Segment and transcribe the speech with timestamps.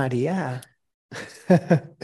[0.00, 0.60] María.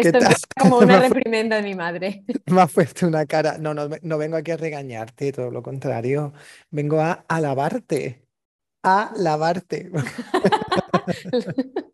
[0.00, 2.24] ¿Qué Esto empieza como una reprimenda de mi madre.
[2.46, 3.58] me ha puesto una cara.
[3.58, 6.32] No, no, no vengo aquí a regañarte, todo lo contrario.
[6.70, 8.26] Vengo a alabarte,
[8.82, 9.90] a lavarte.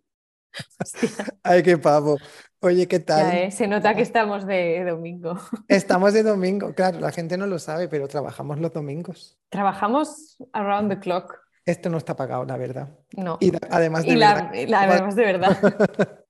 [1.42, 2.19] Ay, qué pavo.
[2.61, 3.36] Oye, ¿qué ya, tal?
[3.47, 5.39] eh, Se nota que estamos de domingo.
[5.69, 6.75] Estamos de domingo.
[6.75, 9.39] Claro, la gente no lo sabe, pero trabajamos los domingos.
[9.50, 11.48] Trabajamos around the clock.
[11.69, 12.88] Esto no está pagado, la verdad.
[13.14, 13.36] No.
[13.41, 15.58] Y además Y de verdad, la, y la ¿cómo además de verdad.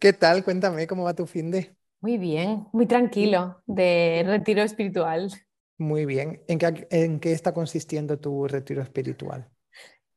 [0.00, 0.44] ¿Qué tal?
[0.44, 1.74] Cuéntame, ¿cómo va tu fin de?
[2.00, 5.32] Muy bien, muy tranquilo, de retiro espiritual.
[5.78, 6.44] Muy bien.
[6.46, 9.50] ¿En qué, en qué está consistiendo tu retiro espiritual?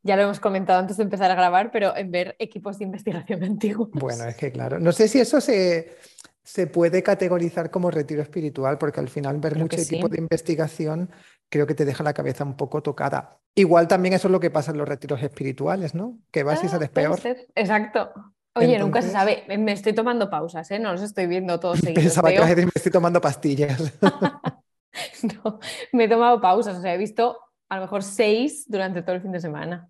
[0.03, 3.39] Ya lo hemos comentado antes de empezar a grabar, pero en ver equipos de investigación
[3.93, 4.25] Bueno, antiguos.
[4.25, 5.97] es que claro, no sé si eso se,
[6.43, 11.09] se puede categorizar como retiro espiritual, porque al final ver Creo mucho equipo de investigación
[11.51, 13.39] creo que te deja la cabeza un poco tocada.
[13.55, 16.17] Igual también eso es lo que pasa en los retiros espirituales, ¿no?
[16.31, 17.19] Que vas y Ah, sales puede peor.
[17.55, 18.11] Exacto.
[18.55, 19.57] Oye, nunca se Entonces, sabe.
[19.57, 20.79] Me estoy tomando pausas, ¿eh?
[20.79, 22.03] No los estoy viendo todos seguidos.
[22.03, 23.93] pensaba que a me estoy tomando pastillas.
[25.43, 25.59] No,
[25.93, 27.37] me he tomado pausas, o sea, he visto
[27.69, 29.89] a lo mejor seis durante todo el fin de semana.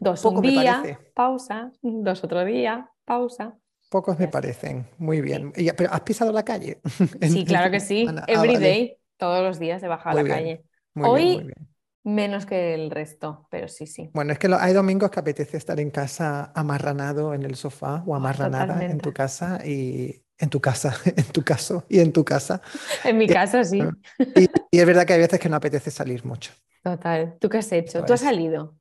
[0.00, 0.82] Dos un Poco me día,
[1.14, 3.58] pausa, dos otro día, pausa.
[3.90, 4.86] Pocos me parecen.
[4.98, 5.52] Muy Sí, bien.
[5.56, 6.80] Y- pero ¿has pisado la calle
[7.20, 8.06] sí, claro que sí.
[8.08, 8.60] Ah, Every vale.
[8.60, 10.38] day, todos los días he bajado a Muy la bien.
[10.38, 10.64] calle.
[10.98, 11.68] Muy bien, muy Hoy bien.
[12.04, 14.12] menos que el resto, pero sí, sí.
[14.12, 18.02] Bueno, es que lo- hay domingos que apetece estar en casa amarranado en el sofá
[18.06, 22.12] o Oh, amarranada en tu casa y en tu casa, en tu caso y en
[22.12, 22.60] tu casa.
[23.04, 23.98] En mi Y, casa sí,
[24.34, 26.52] y- y es verdad que hay veces que no apetece salir mucho.
[26.82, 27.38] total.
[27.40, 28.04] ¿Tú qué has hecho?
[28.04, 28.22] ¿Tú has es.
[28.22, 28.76] salido?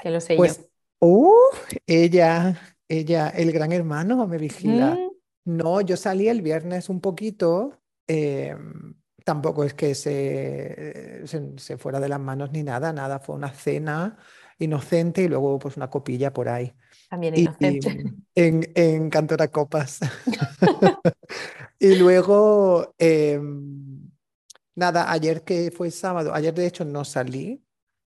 [0.00, 0.54] Que lo sé yo.
[0.54, 0.68] Pues,
[1.00, 1.32] uh,
[1.86, 5.02] ella, ella, el gran hermano me vigila.
[5.02, 7.80] Mm, No, yo salí el viernes un poquito.
[8.08, 8.54] eh,
[9.26, 13.20] tampoco es que se, se, se fuera de las manos ni nada, nada.
[13.20, 14.18] Fue una cena
[14.58, 16.74] inocente y luego pues una copilla por ahí.
[17.08, 18.04] también Y inocente.
[18.36, 20.00] en, en Cantora Copas.
[21.78, 24.10] Y luego, em,
[24.76, 27.64] nada, ayer que fue sábado, ayer de hecho no salí,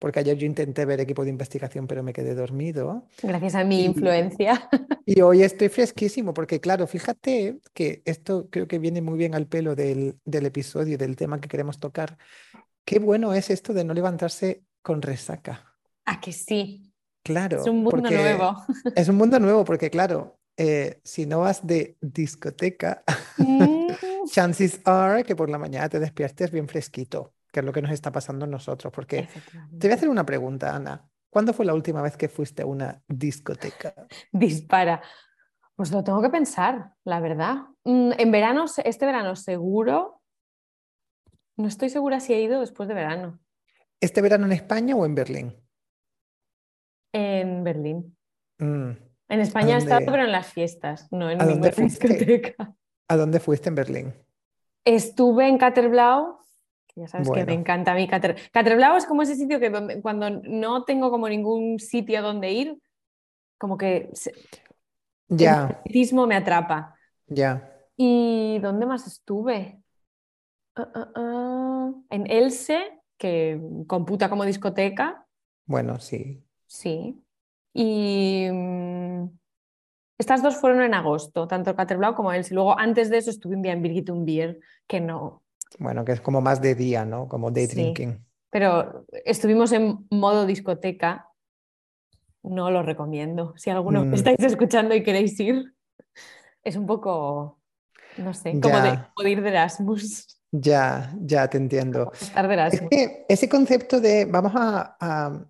[0.02, 3.06] porque ayer yo intenté ver equipo de investigación, pero me quedé dormido.
[3.22, 4.68] Gracias a mi Y, influencia.
[5.04, 9.48] y hoy estoy fresquísimo, porque claro, fíjate que esto creo que viene muy bien al
[9.48, 12.18] pelo del, del episodio, del tema que queremos tocar.
[12.84, 15.76] Qué bueno es esto de no levantarse con resaca.
[16.04, 16.92] ¿A que sí?
[17.56, 18.56] Es Claro, un mundo nuevo.
[18.94, 23.04] es un mundo nuevo, porque claro, eh, si no vas de discoteca,
[23.38, 27.82] Mm, chances are que por la mañana te despiertes bien fresquito, que es lo que
[27.82, 28.92] nos está pasando a nosotros.
[28.92, 29.28] Porque
[29.78, 31.06] te voy a hacer una pregunta, Ana.
[31.30, 33.94] ¿Cuándo fue la última vez que fuiste a una discoteca?
[34.32, 35.00] Dispara.
[35.76, 37.56] Pues lo tengo que pensar, la verdad.
[37.84, 40.20] Mm, En verano, este verano seguro.
[41.56, 43.38] No estoy segura si he ido después de verano.
[44.00, 45.54] ¿Este verano en España o en Berlín?
[47.12, 48.16] En Berlín.
[48.58, 48.90] Mm,
[49.28, 52.74] En ¿A España he estado, pero en las fiestas, no en a ninguna discoteca.
[53.08, 54.14] ¿A dónde fuiste en Berlín?
[54.84, 56.38] Estuve en Caterblau,
[56.94, 58.36] ya sabes que me encanta a mí Cater...
[58.52, 59.70] Caterblau es como ese sitio que
[60.02, 62.78] cuando no tengo como ningún sitio donde ir,
[63.58, 64.32] como que se-
[65.38, 65.54] el ya,
[65.84, 66.96] magnetismo me atrapa.
[67.28, 67.68] ya.
[67.96, 69.82] ¿Y dónde más estuve?
[70.76, 75.26] Ah, ah, ah, En Else, que computa como discoteca,
[75.66, 76.44] Bueno, sí.
[76.66, 77.22] sí.
[77.74, 79.26] Y mm,
[80.18, 82.54] estas dos fueron en agosto, tanto Caterblau como Else.
[82.54, 85.41] Luego, antes de eso, estuve un día en Birgit und Bier, que no,
[85.78, 87.28] Bueno, que es como más de día, ¿no?
[87.28, 87.74] Como day sí.
[87.74, 88.24] drinking.
[88.50, 91.28] Pero estuvimos en modo discoteca,
[92.42, 93.54] no lo recomiendo.
[93.56, 95.74] Si alguno Mm, estáis escuchando y queréis ir,
[96.64, 97.60] es un poco,
[98.16, 102.04] no sé, como de, como de ir de Erasmus, ya, ya te entiendo.
[102.06, 105.44] como estar de Es que ese concepto de, vamos a, a-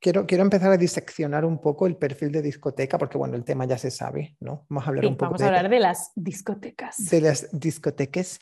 [0.00, 3.64] quiero, quiero empezar a diseccionar un poco el perfil de discoteca, porque bueno, el tema
[3.66, 4.66] ya se sabe, ¿no?
[4.68, 6.96] Vamos a hablar un poco vamos a hablar de las discotecas.
[7.10, 8.38] de las discotecas.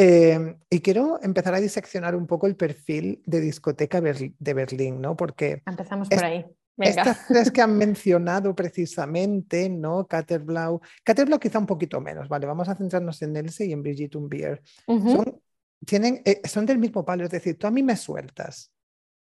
[0.00, 5.00] Eh, y quiero empezar a diseccionar un poco el perfil de discoteca Berl- de Berlín,
[5.00, 5.16] ¿no?
[5.16, 6.46] Porque Empezamos por ahí.
[6.76, 6.90] Venga.
[7.02, 10.06] estas tres que han mencionado precisamente, ¿no?
[10.06, 12.46] Caterblau, Caterblau quizá un poquito menos, ¿vale?
[12.46, 14.62] Vamos a centrarnos en Else y en Brigitte Umbier.
[14.86, 15.10] Ujú.
[15.16, 15.40] Son,
[15.84, 18.72] tienen, eh, son del mismo palo, es decir, tú a mí me sueltas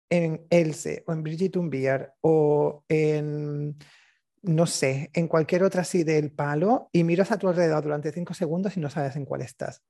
[0.09, 3.75] en Else o en Brigitte Umbier o en,
[4.43, 8.33] no sé, en cualquier otra así del palo y miras a tu alrededor durante cinco
[8.33, 9.81] segundos y no sabes en cuál estás.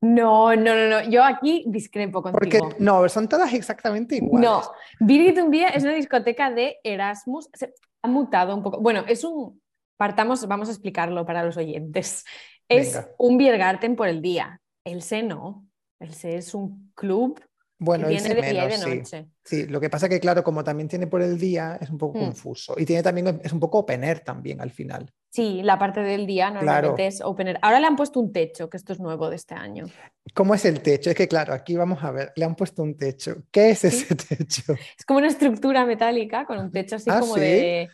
[0.00, 1.02] No, no, no, no.
[1.10, 2.76] Yo aquí discrepo Porque contigo.
[2.80, 4.68] no, son todas exactamente No, iguales.
[5.00, 7.48] Birgit und Bier es una discoteca de Erasmus.
[7.54, 8.80] Se ha mutado un poco.
[8.80, 9.60] Bueno, es un.
[9.96, 12.24] Partamos, vamos a explicarlo para los oyentes.
[12.68, 13.08] Es Venga.
[13.18, 14.60] un Biergarten por el día.
[14.84, 15.66] El SE no.
[16.00, 17.40] El SE es un club
[17.78, 18.96] Bueno, sí de día y menos, de sí.
[18.98, 19.28] noche.
[19.44, 22.18] Sí, lo que pasa que, claro, como también tiene por el día, es un poco
[22.18, 22.22] Mm.
[22.24, 22.74] confuso.
[22.76, 25.12] Y tiene también, es un poco open air también al final.
[25.32, 27.08] Sí, la parte del día normalmente Claro.
[27.08, 27.58] es open air.
[27.62, 29.86] Ahora le han puesto un techo, que esto es nuevo de este año.
[30.34, 31.08] ¿Cómo es el techo?
[31.08, 33.42] Es que, claro, aquí vamos a ver, le han puesto un techo.
[33.50, 33.86] ¿Qué es Sí.
[33.86, 34.74] ese techo?
[34.98, 37.40] Es como una estructura metálica con un techo así Ah, como ¿sí?
[37.40, 37.88] de,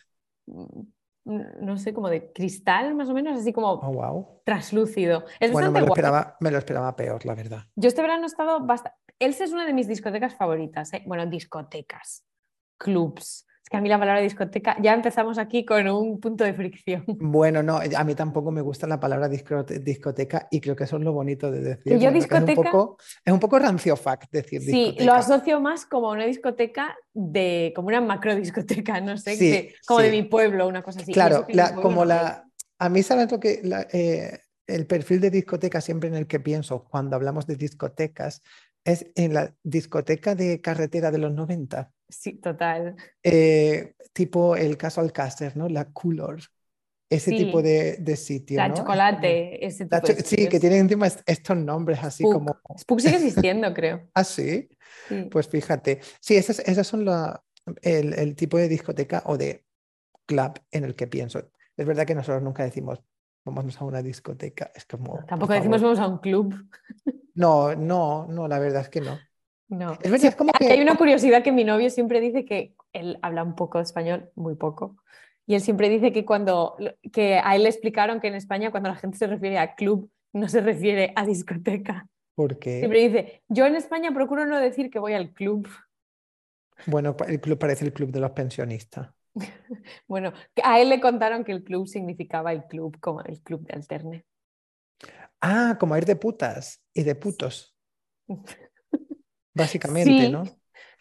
[0.47, 0.83] mm,
[1.61, 4.41] no sé, como de cristal más o menos, así como Oh, wow.
[4.45, 5.25] translúcido.
[5.39, 7.63] Es Bueno, me lo esperaba, me lo esperaba peor, la verdad.
[7.77, 8.99] Yo este verano he estado bastante...
[9.21, 10.93] Elsa es una de mis discotecas favoritas.
[10.93, 11.03] ¿eh?
[11.07, 12.25] Bueno, discotecas,
[12.79, 13.47] clubs.
[13.69, 17.05] Es que a mí la palabra discoteca, ya empezamos aquí con un punto de fricción.
[17.21, 20.97] Bueno, no, a mí tampoco me gusta la palabra discote- discoteca y creo que eso
[20.97, 21.99] es lo bonito de decir.
[21.99, 22.17] Yo ¿no?
[22.17, 25.17] es un discoteca- poco, es un poco rancio fact decir Sí, lo discoteca.
[25.19, 30.01] asocio más como una discoteca de, como una macro discoteca, no sé, Sí, de- como
[30.01, 30.17] de sí.
[30.17, 31.13] mi pueblo, una cosa así.
[31.13, 32.49] Claro, la- como la,
[32.79, 36.41] a mí sabes lo que la- eh, el perfil de discoteca siempre en el que
[36.41, 38.43] pienso cuando hablamos de discotecas
[38.93, 42.97] es en la discoteca de carretera de los 90, Sí, total.
[43.23, 45.69] eh, tipo el caso Alcácer, ¿no?
[45.69, 46.41] La Coolor,
[47.11, 51.07] ese tipo de, de sitio, La chocolate, ese tipo de cho- sí, que tienen encima
[51.07, 52.35] est- estos nombres así Spook.
[52.35, 54.09] como, Spook sigue existiendo, creo.
[54.15, 54.69] ah, sí,
[55.09, 55.29] Sí.
[55.31, 57.43] pues fíjate, sí, esas, esas son la-
[57.83, 59.65] el, el tipo de discoteca o de
[60.27, 61.51] club en el que pienso.
[61.77, 63.01] Es verdad que nosotros nunca decimos,
[63.45, 66.55] vamos a una discoteca, es como, Tampoco decimos vamos a un club.
[67.39, 69.19] No, no, no, la verdad es que no.
[69.69, 69.93] No.
[69.93, 72.75] Es verdad, Sí, es como que- Hay una curiosidad que mi novio siempre dice que
[72.93, 74.97] él habla un poco español, muy poco.
[75.47, 76.77] Y él siempre dice que cuando
[77.13, 80.11] que a él le explicaron que en España cuando la gente se refiere a club
[80.33, 82.07] no se refiere a discoteca.
[82.35, 85.69] Porque, Siempre dice, yo en España procuro no decir que voy al club.
[86.87, 89.09] bueno, el club parece el club de los pensionistas.
[90.07, 90.33] Bueno,
[90.63, 94.25] a él le contaron que el club significaba el club, como el club de alterne.
[95.41, 97.77] Ah, como ir de putas y de putos,
[99.55, 100.45] básicamente, Sí, ¿no?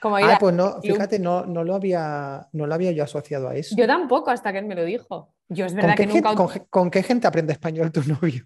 [0.01, 3.04] Como ir Ah, a- pues no, fíjate, no, no lo había, no lo había yo
[3.04, 3.75] asociado a eso.
[3.75, 5.34] Yo tampoco hasta que él me lo dijo.
[5.50, 6.36] Yo es ¿Con verdad qué, que gente, nunca...
[6.36, 8.44] con, ge- con qué gente aprende español tu novio?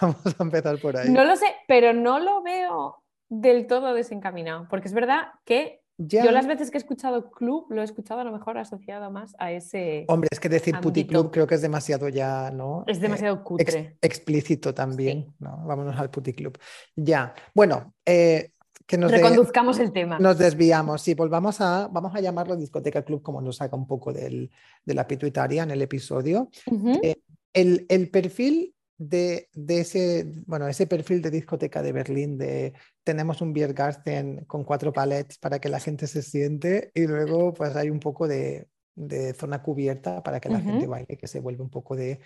[0.00, 1.10] Vamos a empezar por ahí.
[1.10, 6.24] No lo sé, pero no lo veo del todo desencaminado, porque es verdad que Ya.
[6.24, 9.34] yo las veces que he escuchado club lo he escuchado a lo mejor asociado más
[9.38, 10.04] a ese...
[10.08, 12.84] Hombre, es que decir puticlub creo que es demasiado ya, ¿no?
[12.86, 13.96] Es Eh, demasiado ex- cutre.
[14.00, 15.60] explícito también, ¿no?
[15.66, 16.56] Vámonos al puticlub.
[16.94, 17.34] Ya.
[17.52, 18.52] Bueno, eh,
[18.86, 20.18] que nos, de- Reconduzcamos el tema.
[20.20, 21.02] nos desviamos.
[21.02, 24.50] Sí, volvamos a, vamos a llamarlo discoteca club como nos saca un poco del,
[24.84, 26.48] de la pituitaria en el episodio.
[27.02, 27.16] Eh,
[27.52, 32.74] El, el perfil de, de ese, bueno, ese perfil de discoteca de Berlín de
[33.04, 37.76] tenemos un Biergarten con cuatro palets para que la gente se siente y luego pues
[37.76, 40.90] hay un poco de, de zona cubierta para que la gente Ujú.
[40.90, 42.20] baile, que se vuelve un poco de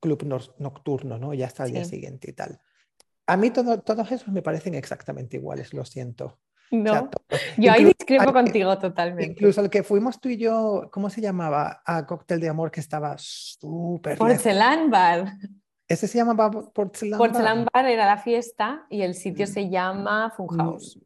[0.00, 1.32] club nor- nocturno, ¿no?
[1.32, 1.90] Ya hasta el día Sí.
[1.90, 2.60] siguiente y tal.
[3.26, 6.24] A mí todo- todos esos me parecen exactamente iguales, lo siento.
[6.72, 7.10] O sea, No,
[7.56, 9.30] yo ahí discrepo contigo totalmente.
[9.30, 11.82] Incluso el que fuimos tú y yo, ¿cómo se llamaba?
[11.86, 14.28] A Cóctel de Amor que estaba súper lejos.
[14.28, 15.34] Porcelain Bar.
[15.88, 17.68] ¿Ese se llamaba Por- Porcelain Porcelain Bar?
[17.72, 19.48] Bar era la fiesta y el sitio Mm.
[19.48, 20.98] se llama Funhouse.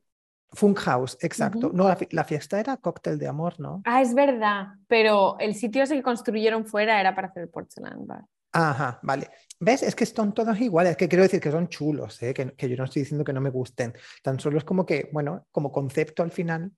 [0.50, 1.66] Funkhaus, exacto.
[1.68, 1.76] Ujú.
[1.76, 3.82] No, la, la fiesta era Cóctel de Amor, ¿no?
[3.84, 8.06] Ah, es verdad, pero el sitio ese que construyeron fuera era para hacer el Porcelain
[8.06, 8.24] Bar.
[8.52, 9.28] Ajá, vale.
[9.60, 9.82] ¿Ves?
[9.82, 10.96] Es que son todos iguales.
[10.96, 12.32] Que quiero decir que son chulos, ¿eh?
[12.32, 13.92] que, que yo no estoy diciendo que no me gusten.
[14.22, 16.72] Tan solo es como que, bueno, como concepto al final,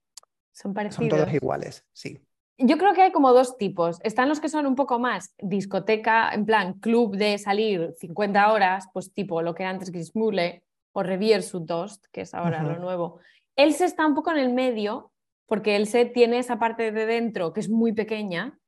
[0.51, 1.09] Son son parecidos.
[1.21, 2.21] todos iguales, sí.
[2.63, 3.99] Yo creo que hay como dos tipos.
[4.03, 8.89] Están los que son un poco más discoteca, en plan club de salir 50 horas,
[8.93, 10.63] pues tipo lo que era antes Grismule
[10.93, 13.19] o Revier Sudost, que es ahora lo nuevo.
[13.57, 15.11] Él se está un poco en el medio,
[15.47, 18.59] porque él se tiene esa parte de dentro que es muy pequeña,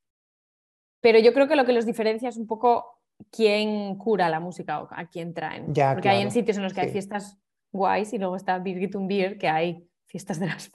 [1.00, 4.80] pero yo creo que lo que los diferencia es un poco quién cura la música
[4.82, 5.74] o a quién traen.
[5.74, 7.38] Ya, porque hay en sitios en los que hay fiestas
[7.72, 10.70] guays y luego está Birgit Bier, que hay fiestas de las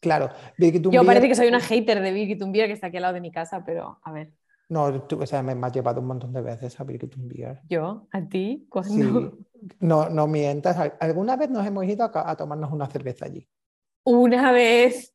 [0.00, 0.28] Claro.
[0.58, 2.98] Birgit Yo Umbier- parece que soy una hater de Birgit und Bier que está aquí
[2.98, 4.30] al lado de mi casa, pero a ver,
[4.68, 7.60] No, tú, o sea, me, me has llevado un montón de veces a Birgit Umbier.
[7.68, 9.38] yo, a ti, Sí, cuando
[9.80, 10.76] no, no mientas.
[10.76, 13.48] Al- Alguna vez nos hemos ido a, a tomarnos una cerveza allí.
[14.04, 15.14] una vez.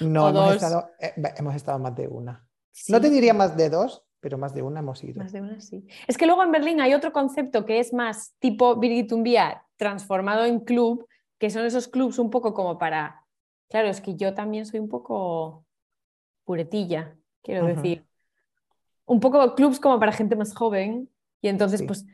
[0.00, 0.54] No, hemos dos.
[0.56, 2.46] estado, eh, hemos estado más de una.
[2.88, 5.22] No te Sí, diría más de dos, pero más de una hemos ido.
[5.22, 5.86] Más de una, sí.
[6.06, 9.58] Es que luego en Berlín hay otro concepto que es más tipo Birgit und Bier
[9.76, 11.06] transformado en club,
[11.38, 13.24] que son esos clubs un poco como para.
[13.68, 15.64] Claro, es que yo también soy un poco
[16.44, 18.04] puretilla, quiero decir.
[19.06, 21.10] Un poco clubs como para gente más joven.
[21.40, 21.86] Y entonces, Sí.
[21.86, 22.06] pues,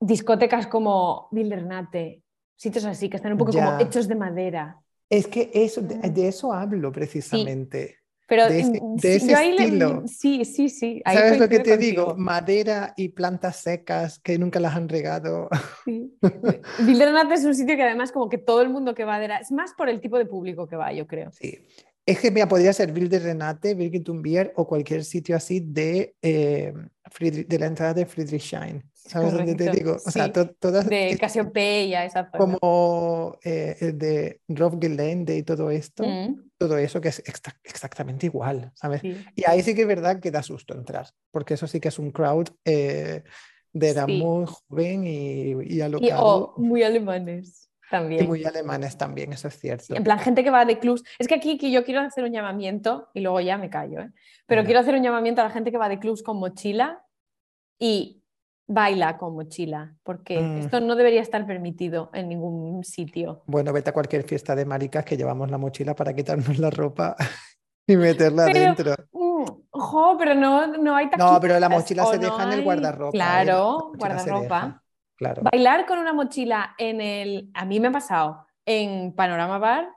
[0.00, 2.22] discotecas como Wildernate,
[2.56, 4.80] sitios así, que están un poco como hechos de madera.
[5.08, 7.98] Es que eso, de, de eso hablo precisamente.
[8.36, 10.02] Pero de ese, mm, de sí, ese yo ahí le- estilo.
[10.06, 11.02] sí, sí, sí.
[11.04, 12.14] ahí ¿Sabes lo que te digo?
[12.16, 15.48] Madera y plantas secas que nunca las han regado.
[15.84, 16.12] Sí.
[17.34, 19.72] Es un sitio que además como que todo el mundo que va de es más
[19.74, 21.30] por el tipo de público que va, yo creo.
[21.32, 21.58] Sí.
[22.06, 26.72] Es que mira, podría ser Wilde Renate, Birgittumbier o cualquier sitio así de, eh,
[27.10, 28.82] Friedrich- de la entrada de Friedrichshain.
[28.92, 29.96] ¿Sabes dónde te digo?
[30.04, 30.32] O sea, sí.
[30.32, 32.38] to- todas De Casiopeia, esa zona.
[32.38, 38.72] como eh, de Rovgelände y todo esto, Mm, todo eso que es exa- exactamente igual,
[38.74, 39.00] ¿sabes?
[39.02, 39.16] sí.
[39.34, 41.98] Y ahí sí que es verdad que da susto entrar, porque eso sí que es
[41.98, 43.22] un crowd eh,
[43.72, 44.18] de edad Sí.
[44.18, 49.58] muy joven y, y Y alocado oh, muy alemanes y muy alemanes también, eso es
[49.58, 49.94] cierto.
[49.94, 51.02] En plan, gente que va de clubs.
[51.18, 54.10] Es que aquí que yo quiero hacer un llamamiento, y luego ya me callo, ¿eh?
[54.46, 57.02] pero quiero hacer un llamamiento a la gente que va de clubs con mochila
[57.78, 58.20] y
[58.66, 60.58] baila con mochila, porque Mm.
[60.58, 63.42] esto no debería estar permitido en ningún sitio.
[63.46, 67.14] Bueno, vete a cualquier fiesta de maricas que llevamos la mochila para quitarnos la ropa
[67.86, 68.94] y meterla Pero- dentro.
[69.12, 72.52] Mm, jo, pero no, no hay No, taquitas, pero la mochila se no deja en
[72.52, 73.14] el guardarropa.
[73.14, 73.18] ¿eh?
[73.18, 74.82] La Claro, guardarropa.
[75.16, 75.42] Claro.
[75.42, 77.50] Bailar con una mochila en el...
[77.54, 79.88] A mí me ha pasado en Panorama Bar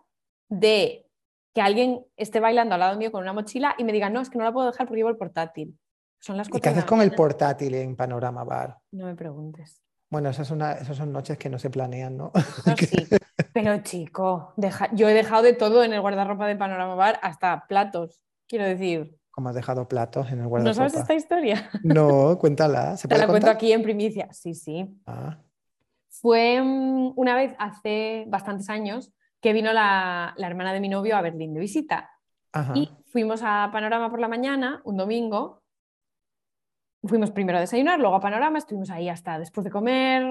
[0.50, 1.06] de
[1.54, 4.30] que alguien esté bailando al lado mío con una mochila y me diga, no, es
[4.30, 5.78] que no la puedo dejar porque llevo el portátil.
[6.20, 8.78] Son las ¿Y qué haces con el portátil en Panorama Bar?
[8.92, 9.82] No me preguntes.
[10.10, 12.32] Bueno, esas son, una- esas son noches que no se planean, ¿no?
[12.66, 13.08] No, sí.
[13.54, 17.66] Pero chico, deja- yo he dejado de todo en el guardarropa de Panorama Bar, hasta
[17.68, 18.22] platos.
[18.48, 20.74] Quiero decir, Como has dejado platos en el ¿no guardarropa.
[20.90, 21.70] sabes esta historia?
[21.84, 22.98] No, cuéntala.
[22.98, 24.34] ¿Se Te puede la cuento aquí en primicia.
[24.34, 25.00] Sí, sí.
[25.06, 25.38] Ah,
[26.10, 31.16] Fue mm, una vez hace bastantes años que vino la, la hermana de mi novio
[31.16, 32.10] a Berlín de visita.
[32.52, 32.74] ajá.
[32.76, 35.62] Y fuimos a Panorama por la mañana, un domingo.
[37.04, 40.24] Fuimos primero a desayunar, luego a Panorama, estuvimos ahí hasta después de comer,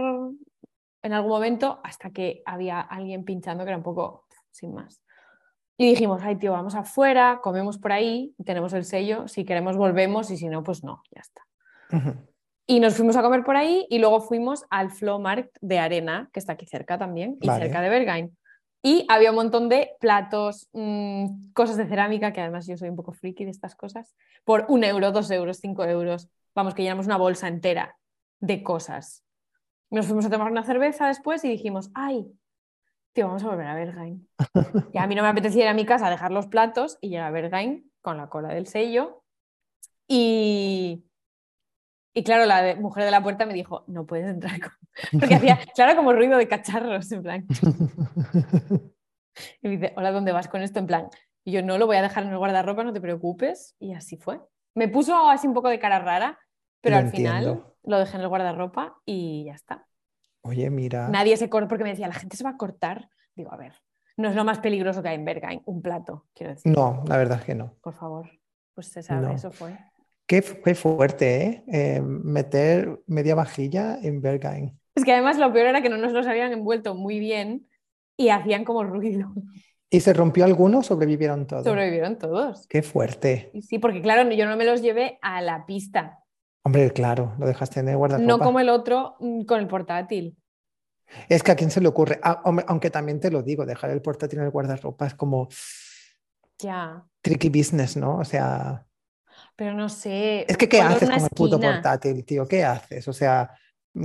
[1.02, 5.00] en algún momento, hasta que había alguien pinchando que era un poco sin más.
[5.78, 10.30] Y dijimos, ay tío, vamos afuera, comemos por ahí, tenemos el sello, si queremos volvemos
[10.30, 11.42] y si no, pues no, ya está.
[12.66, 16.40] Y nos fuimos a comer por ahí y luego fuimos al Flowmarkt de Arena, que
[16.40, 17.64] está aquí cerca también, y Vale.
[17.64, 18.36] cerca de Berghain.
[18.82, 22.96] Y había un montón de platos, mm, cosas de cerámica, que además yo soy un
[22.96, 24.14] poco friki de estas cosas,
[24.44, 26.28] por un euro, dos euros, cinco euros.
[26.54, 27.96] Vamos, que llenamos una bolsa entera
[28.40, 29.24] de cosas.
[29.90, 32.26] Nos fuimos a tomar una cerveza después y dijimos, ay,
[33.16, 34.28] tío, vamos a volver a Berghain.
[34.92, 37.08] Y a mí no me apetecía ir a mi casa a dejar los platos y
[37.08, 39.24] llegar a Berghain con la cola del sello.
[40.06, 41.02] Y,
[42.14, 44.60] y claro, la de- mujer de la puerta me dijo, no puedes entrar.
[44.60, 44.72] con-".
[45.20, 47.46] Porque hacía, claro, como ruido de cacharros, en plan.
[49.62, 50.78] Y me dice, hola, ¿dónde vas con esto?
[50.78, 51.08] En plan,
[51.44, 53.74] y yo no lo voy a dejar en el guardarropa, no te preocupes.
[53.78, 54.40] Y así fue.
[54.74, 56.38] Me puso así un poco de cara rara,
[56.82, 59.86] pero Lo al final lo dejé en el guardarropa y ya está.
[60.46, 61.08] Oye, mira.
[61.08, 63.08] Nadie se corta porque me decía, la gente se va a cortar.
[63.34, 63.72] Digo, a ver,
[64.16, 66.72] no es lo más peligroso que hay en Berghain, un plato, quiero decir.
[66.72, 67.74] No, la verdad es que no.
[67.82, 68.30] Por favor,
[68.74, 69.34] pues se sabe, No.
[69.34, 69.76] eso fue.
[70.26, 71.64] Qué, fu- qué fuerte, ¿eh?
[71.68, 74.78] Eh, Meter media vajilla en Berghain.
[74.94, 77.68] Es que además lo peor era que no nos los habían envuelto muy bien
[78.16, 79.32] y hacían como ruido.
[79.88, 81.62] ¿Y se rompió alguno o sobrevivieron todos?
[81.64, 82.66] Sobrevivieron todos.
[82.66, 83.52] Qué fuerte.
[83.62, 86.18] Sí, porque claro, yo no me los llevé a la pista,
[86.66, 88.26] Hombre, claro, lo dejaste en el guardarropa.
[88.26, 90.36] no como el otro mm, con el portátil.
[91.28, 93.90] Es que a quién se le ocurre, Ah, hombre, aunque también te lo digo, dejar
[93.90, 95.48] el portátil en el guardarropa es como
[96.58, 98.18] Ya, tricky business, ¿no?
[98.18, 98.84] O sea,
[99.54, 100.44] pero no sé.
[100.48, 102.48] es que ¿qué haces con el puto portátil, tío?
[102.48, 103.06] ¿Qué haces?
[103.06, 103.48] O sea,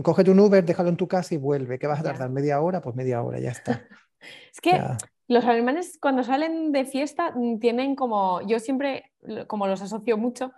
[0.04, 1.80] cógete un Uber, déjalo en tu casa y vuelve.
[1.80, 2.12] ¿Qué vas a Ya.
[2.12, 2.30] tardar?
[2.30, 2.80] ¿Media hora?
[2.80, 3.82] Pues media hora, ya está.
[4.54, 4.98] Es que Ya.
[5.28, 9.12] los alemanes cuando salen de fiesta mm, tienen como, yo siempre
[9.48, 10.52] como los asocio mucho,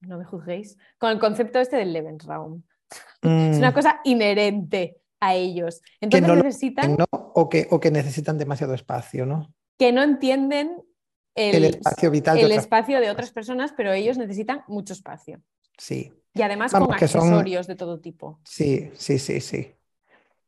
[0.00, 2.62] no me juzguéis, con el concepto este del Lebensraum.
[3.22, 5.82] Es una Mm, cosa inherente a ellos.
[6.00, 7.04] Entonces no lo necesitan ¿no?
[7.12, 9.52] O que, o que necesitan demasiado espacio, ¿no?
[9.78, 10.82] que no entienden
[11.34, 14.92] el, El espacio vital de el otras espacio de otras personas, pero ellos necesitan mucho
[14.92, 15.40] espacio.
[15.78, 18.40] Sí, Y además Vamos, con que son- accesorios de todo tipo.
[18.44, 19.72] sí, sí, sí, sí.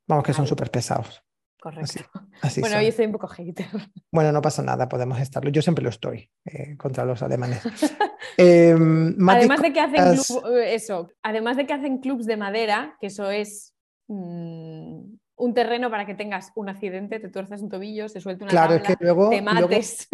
[0.06, 1.22] Vamos, que son súper pesados.
[1.62, 2.00] Correcto.
[2.42, 2.82] Así bueno, son.
[2.82, 3.66] hoy estoy un poco hater.
[4.10, 5.48] Bueno, no pasa nada, podemos estarlo.
[5.50, 7.62] Yo siempre lo estoy eh, contra los alemanes.
[8.38, 12.36] Eh, más Además de que hacen club- eh, eso, además de que hacen clubs de
[12.36, 13.74] madera, que eso es
[14.08, 15.00] mm,
[15.36, 18.74] un terreno para que tengas un accidente, te tuerzas un tobillo, se suelte una Claro,
[18.74, 20.08] es que luego, te mates.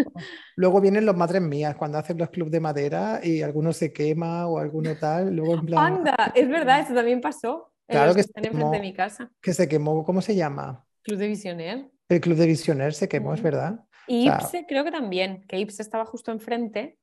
[0.56, 4.46] luego vienen los madres mías cuando hacen los clubs de madera y alguno se quema
[4.48, 7.70] o alguno tal, luego en plan Anda, es verdad, eso también pasó.
[7.86, 8.80] Claro que se enfrente de quemó.
[8.80, 9.30] mi casa.
[9.40, 10.84] que se quemó, ¿cómo se llama?
[11.08, 11.90] Club de Visioner.
[12.08, 13.84] El club de Visioner se quemó, es verdad.
[14.06, 16.98] Y O sea- Ipse creo que también, que Ipse estaba justo enfrente.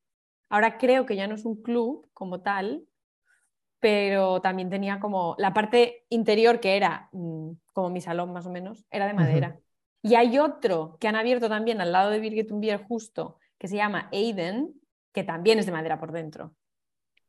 [0.50, 2.86] Ahora creo que ya no es un club como tal,
[3.80, 8.52] pero también tenía como la parte interior que era mm, como mi salón más o
[8.52, 9.60] menos, era de madera.
[10.02, 13.76] Y hay otro que han abierto también al lado de Birgit Unbier justo, que se
[13.76, 14.74] llama Aiden,
[15.12, 16.56] que también es de madera por dentro.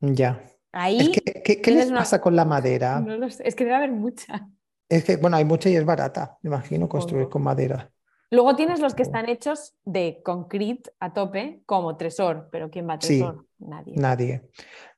[0.00, 0.42] Ya.
[0.72, 1.08] Ahí Es
[1.42, 3.00] que, ¿qué, les una- pasa con la madera?
[3.06, 4.48] no lo sé, es que debe haber mucha.
[4.88, 7.90] Es que, bueno, hay mucha y es barata, me imagino, construir con madera.
[8.30, 12.94] Luego tienes los que están hechos de concrete a tope, como Tresor, pero ¿quién va
[12.94, 13.18] a Sí.
[13.18, 13.46] Tresor?
[13.58, 13.94] Nadie.
[13.96, 14.42] Nadie.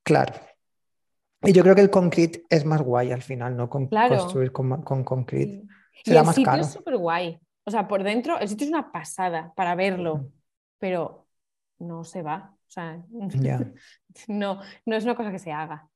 [0.03, 0.35] Claro.
[1.43, 3.69] Y yo creo que el concrete es más guay al final, ¿no?
[3.69, 4.17] Con, Claro.
[4.19, 5.63] construir con, con concrete.
[5.63, 5.69] Sí.
[6.05, 6.63] Y Será el más sitio caro.
[6.63, 7.39] es súper guay.
[7.65, 10.31] O sea, por dentro, el sitio es una pasada para verlo,
[10.79, 11.27] pero
[11.79, 12.55] no se va.
[12.55, 13.61] O sea, Ya.
[14.29, 15.87] no, no es una cosa que se haga.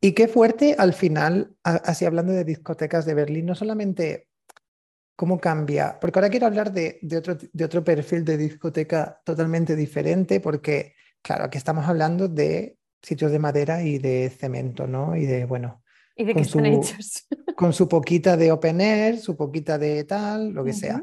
[0.00, 4.28] Y qué fuerte al final, así hablando de discotecas de Berlín, no solamente
[5.16, 9.76] cómo cambia, porque ahora quiero hablar de, de otro, de otro perfil de discoteca totalmente
[9.76, 15.14] diferente, porque claro, aquí estamos hablando de sitios de madera y de cemento, ¿no?
[15.16, 15.82] Y de, bueno,
[16.16, 17.26] ¿Y de Con su- hechos?
[17.56, 21.02] con su poquita de open air, su poquita de tal, lo que sea.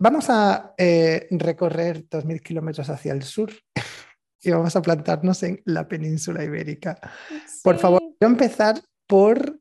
[0.00, 3.50] Vamos a eh, recorrer 2.000 kilómetros hacia el sur
[4.42, 6.98] y vamos a plantarnos en la península ibérica.
[7.62, 9.58] Por favor, quiero empezar por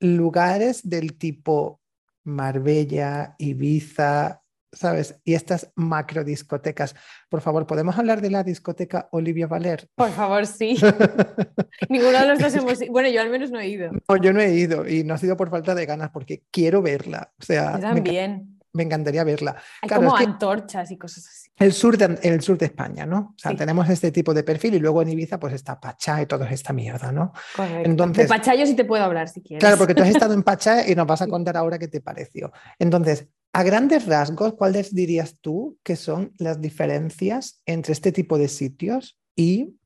[0.00, 1.80] lugares del tipo
[2.24, 5.20] Marbella, Ibiza, ¿sabes?
[5.24, 6.94] Y estas macro discotecas.
[7.28, 9.88] Por favor, ¿podemos hablar de la discoteca Olivia Valer?
[9.94, 10.76] Por favor, sí.
[11.88, 13.90] Ninguno de los dos hemos Bueno, yo al menos no he ido.
[14.08, 16.82] No, yo no he ido y no ha sido por falta de ganas porque quiero
[16.82, 17.32] verla.
[17.38, 18.59] O sea, Yo también.
[18.72, 19.56] Me encantaría verla.
[19.82, 21.50] Hay Claro, como es que- antorchas y cosas así.
[21.56, 23.34] El sur de, el sur de España, ¿no?
[23.34, 23.56] O sea, Sí.
[23.56, 26.72] tenemos este tipo de perfil y luego en Ibiza pues está Pachá y toda esta
[26.72, 27.32] mierda, ¿no?
[27.56, 27.88] Correcto.
[27.90, 29.60] Entonces- de Pachayo sí te puedo hablar si quieres.
[29.60, 32.00] Claro, porque tú has estado en Pachá y nos vas a contar ahora qué te
[32.00, 32.52] pareció.
[32.78, 38.46] Entonces, a grandes rasgos, ¿cuáles dirías tú que son las diferencias entre este tipo de
[38.48, 39.76] sitios y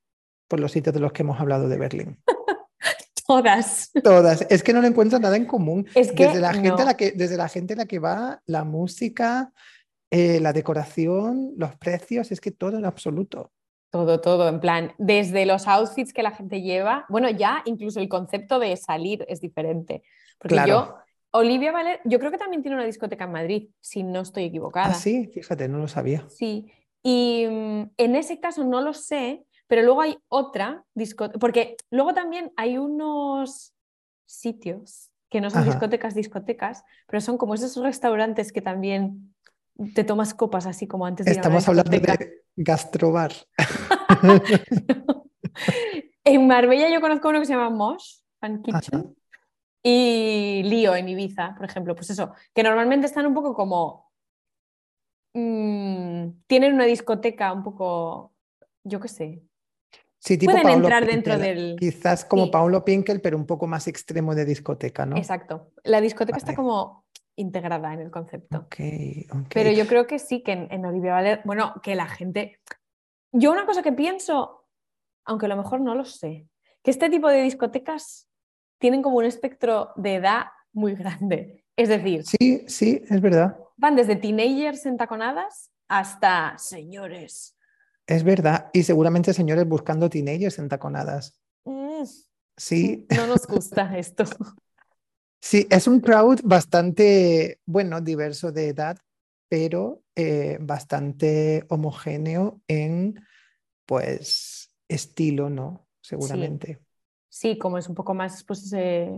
[0.49, 2.21] por los sitios de los que hemos hablado de Berlín?
[3.27, 3.91] Todas.
[4.03, 4.47] Todas.
[4.51, 5.87] Es que no le encuentro nada en común.
[5.95, 8.43] Es que Desde la gente a la que, desde la gente a la que va,
[8.47, 9.53] la música,
[10.11, 13.53] eh, la decoración, los precios, es que todo en absoluto.
[13.91, 18.09] Todo, todo, en plan, desde los outfits que la gente lleva, bueno, ya incluso el
[18.09, 20.03] concepto de salir es diferente.
[20.39, 20.69] Porque Claro.
[20.69, 20.97] yo,
[21.31, 24.89] Olivia Valer, yo creo que también tiene una discoteca en Madrid, si no estoy equivocada.
[24.89, 26.25] Ah, sí, fíjate, no lo sabía.
[26.29, 31.77] Sí, y mm, en ese caso no lo sé, pero luego hay otra discoteca, porque
[31.91, 33.75] luego también hay unos
[34.27, 35.71] sitios que no son Ajá.
[35.71, 39.35] discotecas, discotecas, pero son como esos restaurantes que también
[39.95, 43.33] te tomas copas así como antes de ir a una Estamos hablando de gastrobar.
[46.25, 48.81] En Marbella yo conozco uno que se llama Mosh, Fan Ajá.
[48.81, 49.15] Kitchen,
[49.83, 51.95] y Lío en Ibiza, por ejemplo.
[51.95, 54.11] Pues eso, que normalmente están un poco como...
[55.35, 58.33] mm, tienen una discoteca un poco,
[58.85, 59.43] yo qué sé.
[60.25, 61.77] Sí, tipo Pueden Paolo entrar dentro Pinkel, del...
[61.79, 62.51] Quizás como Sí.
[62.51, 65.17] Paulo Pinkel, pero un poco más extremo de discoteca, ¿no?
[65.17, 65.71] Exacto.
[65.83, 67.05] La discoteca está como
[67.37, 68.67] integrada en el concepto.
[69.53, 72.59] Pero yo creo que sí, que en, en Olivia Valer, bueno, que la gente...
[73.33, 74.65] Yo una cosa que pienso,
[75.27, 76.47] aunque a lo mejor no lo sé,
[76.83, 78.29] que este tipo de discotecas
[78.79, 81.65] tienen como un espectro de edad muy grande.
[81.77, 83.59] Es decir, Sí, sí, es verdad.
[83.77, 87.57] van desde teenagers entaconadas hasta señores.
[88.07, 88.71] Es verdad.
[88.73, 91.41] Y seguramente señores buscando teenagers entaconadas.
[91.65, 92.05] Mm,
[92.57, 94.25] Sí, no nos gusta esto.
[95.41, 98.97] sí, es un crowd bastante, bueno, diverso de edad,
[99.49, 103.21] pero eh, bastante homogéneo en,
[103.87, 105.89] pues, estilo, ¿no?
[106.01, 106.79] Seguramente.
[107.29, 109.11] Sí, como es un poco más, pues ese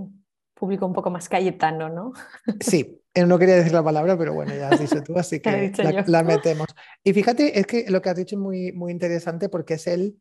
[0.57, 2.13] público un poco más cayetano, ¿no?
[2.61, 5.73] Sí, no quería decir la palabra, pero bueno, ya has dicho tú, así que
[6.07, 6.67] la, metemos.
[7.05, 10.19] Y fíjate, es que lo que has dicho es muy, muy interesante porque es el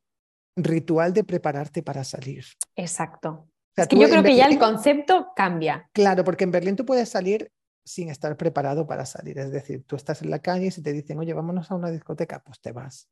[0.55, 2.45] ritual de prepararte para salir.
[2.75, 3.29] Exacto.
[3.29, 5.89] O sea, Es que yo en creo que ya el concepto cambia.
[5.93, 7.51] Claro, porque en Berlín tú puedes salir
[7.85, 9.37] sin estar preparado para salir.
[9.37, 11.91] Es decir, tú estás en la calle y si te dicen, oye, vámonos a una
[11.91, 13.09] discoteca, pues te vas.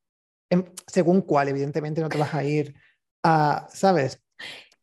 [0.49, 2.75] Em, según cuál, evidentemente no te vas a ir
[3.23, 4.21] a, ¿sabes?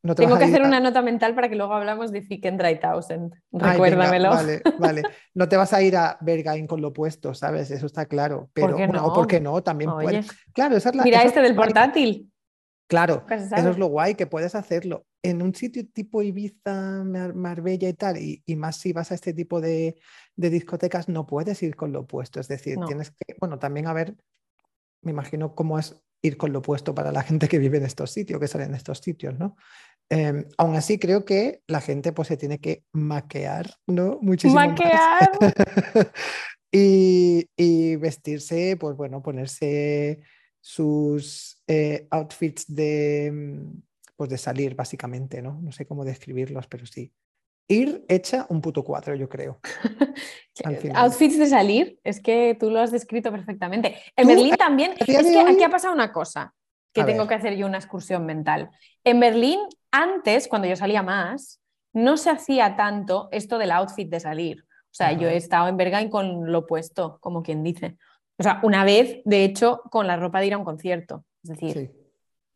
[0.03, 2.57] No te Tengo que hacer a- una nota mental para que luego hablamos de Ficken
[2.57, 3.33] Dry Thousand.
[3.35, 4.31] Ay, venga, Recuérdamelo.
[4.31, 5.03] vale, vale.
[5.35, 7.71] No te vas a ir a Bergain con lo opuesto, ¿sabes?
[7.71, 8.51] Eso está claro.
[8.55, 9.13] Pero, qué no?
[9.13, 9.63] ¿por qué no?
[9.63, 10.29] También Oye, puedes.
[10.55, 12.33] Claro, esa es la, mira este del portátil.
[12.89, 17.35] Claro, se eso es lo guay, que puedes hacerlo en un sitio tipo Ibiza, Mar-
[17.35, 19.95] Marbella y tal, y, y más si vas a este tipo de,
[20.35, 22.41] de discotecas, no puedes ir con lo opuesto.
[22.41, 22.87] Es decir, No.
[22.87, 24.17] tienes que, bueno, también a ver,
[25.03, 28.11] me imagino cómo es ir con lo opuesto para la gente que vive en estos
[28.11, 29.57] sitios, que sale en estos sitios, ¿no?
[30.11, 34.19] Em, aún así, creo que la gente pues se tiene que maquear, ¿no?
[34.21, 34.69] Muchísimo más.
[34.69, 35.31] Maquear.
[36.73, 40.21] y, y vestirse, pues bueno, ponerse
[40.61, 43.83] sus eh, outfits de, mm,
[44.17, 45.61] pues de salir, básicamente, ¿no?
[45.63, 47.13] No sé cómo describirlos, pero sí.
[47.73, 49.61] Ir hecha un puto cuadro, yo creo.
[50.95, 53.97] Outfits de salir, es que tú lo has descrito perfectamente.
[54.17, 56.53] En Berlín a- también, es que hoy- aquí ha pasado una cosa.
[56.93, 57.29] que A tengo ver.
[57.29, 58.69] que hacer yo una excursión mental.
[59.05, 59.61] En Berlín,
[59.93, 61.61] antes, cuando yo salía más,
[61.95, 64.65] no se hacía tanto esto del outfit de salir.
[64.65, 67.97] O sea, yo he estado en Berghain con lo puesto, como quien dice.
[68.41, 71.25] O sea, una vez, de hecho, con la ropa de ir a un concierto.
[71.45, 71.91] Es decir, Sí.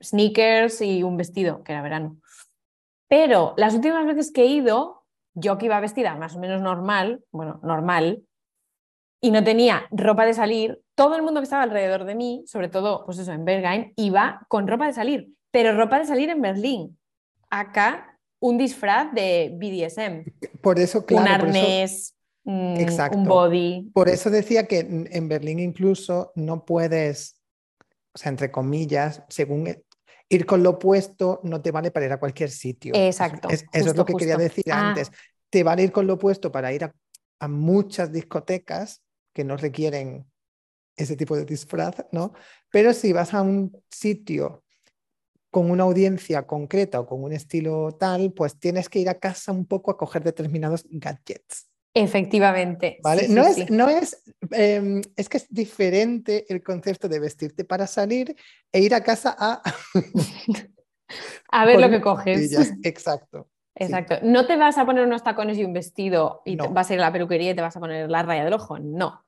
[0.09, 2.17] sneakers y un vestido, que era verano.
[3.07, 5.04] Pero las últimas veces que he ido,
[5.35, 8.23] yo que iba vestida más o menos normal, bueno, normal,
[9.21, 12.69] y no tenía ropa de salir, todo el mundo que estaba alrededor de mí, sobre
[12.69, 16.43] todo, pues eso, en Berghain, iba con ropa de salir, pero ropa de salir en
[16.43, 16.99] Berlín.
[17.51, 20.25] Acá, un disfraz de BDSM,
[20.61, 23.19] Por eso, claro, un por eso- arnés, mm, Exacto.
[23.19, 23.91] un body.
[23.95, 27.41] Por eso decía que en Berlín incluso no puedes,
[28.15, 29.67] o sea, entre comillas, según
[30.29, 32.95] ir con lo opuesto, no te vale para ir a cualquier sitio.
[32.95, 34.89] Exacto, Es- eso es lo que quería decir Ah.
[34.91, 35.11] antes.
[35.51, 36.95] Te vale ir con lo opuesto para ir a,
[37.41, 40.27] a muchas discotecas que no requieren
[40.97, 42.33] ese tipo de disfraz, ¿no?
[42.71, 44.65] Pero si vas a un sitio
[45.51, 49.53] con una audiencia concreta o con un estilo tal, pues tienes que ir a casa
[49.53, 51.69] un poco a coger determinados gadgets.
[51.95, 52.99] Efectivamente.
[53.03, 53.23] ¿Vale?
[53.23, 53.67] sí, sí, no, es, sí.
[53.71, 58.37] no es, em, es que es diferente el concepto de vestirte para salir
[58.73, 59.63] e ir a casa a...
[61.51, 62.53] A ver lo que coges.
[62.83, 63.49] Exacto.
[63.77, 64.17] Exacto.
[64.23, 67.01] No te vas a poner unos tacones y un vestido y te- vas a ir
[67.01, 68.79] a la peluquería y te vas a poner la raya del ojo.
[68.79, 69.25] No.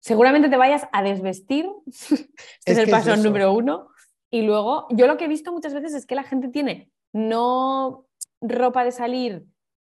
[0.00, 1.66] Seguramente te vayas a desvestir.
[1.86, 2.28] este es,
[2.64, 3.88] Es el es paso número uno.
[4.30, 8.06] Y luego, yo lo que he visto muchas veces es que la gente tiene no
[8.40, 9.44] ropa de salir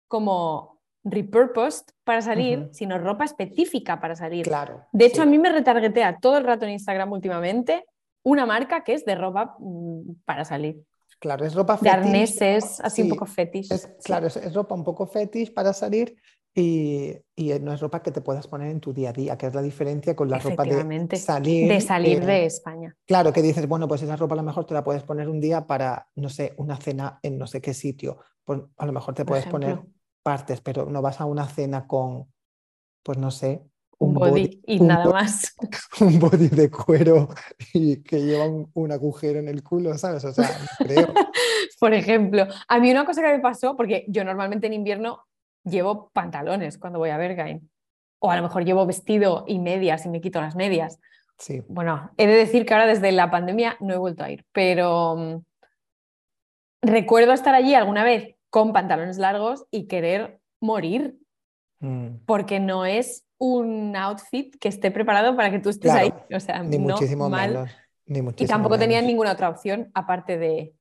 [0.09, 0.72] como
[1.03, 2.73] repurposed para salir, Ujú.
[2.73, 4.45] sino ropa específica para salir.
[4.45, 4.85] Claro.
[4.91, 5.21] De hecho, sí.
[5.21, 7.85] a mí me retargetea todo el rato en Instagram últimamente
[8.23, 10.81] una marca que es de ropa mm, para salir.
[11.19, 13.71] Claro, es ropa De fetish, arneses, así un sí, poco fetish.
[13.71, 16.15] Es, claro, es, es ropa un poco fetish para salir
[16.55, 19.47] y, y no es ropa que te puedas poner en tu día a día, que
[19.47, 21.67] es la diferencia con la ropa de salir.
[21.67, 22.95] de salir eh, de España.
[23.05, 25.39] Claro, que dices, bueno, pues esa ropa a lo mejor te la puedes poner un
[25.39, 28.19] día para, no sé, una cena en no sé qué sitio.
[28.43, 29.79] Pues a lo mejor te Por puedes poner.
[30.23, 32.31] Partes, pero no vas a una cena con,
[33.03, 33.61] pues no sé,
[33.99, 35.55] Un body, y un nada body- más.
[36.01, 37.29] un body de cuero
[37.73, 40.23] y que lleva un, un agujero en el culo, ¿sabes?
[40.25, 41.13] O sea, creo.
[41.79, 45.25] Por ejemplo, a mí una cosa que me pasó, porque yo normalmente en invierno
[45.65, 47.69] llevo pantalones cuando voy a Berghain.
[48.19, 50.97] O a lo mejor llevo vestido y medias y me quito las medias.
[51.37, 54.45] Sí, Bueno, he de decir que ahora desde la pandemia no he vuelto a ir,
[54.53, 55.35] pero mm,
[56.81, 61.17] recuerdo estar allí alguna vez con pantalones largos y querer morir,
[61.79, 66.35] mm, porque no es un outfit que esté preparado para que tú estés Claro, ahí.
[66.35, 67.49] O sea, ni no, muchísimo mal.
[67.49, 67.71] menos.
[68.05, 70.75] Ni Y tampoco tenía ninguna otra opción aparte de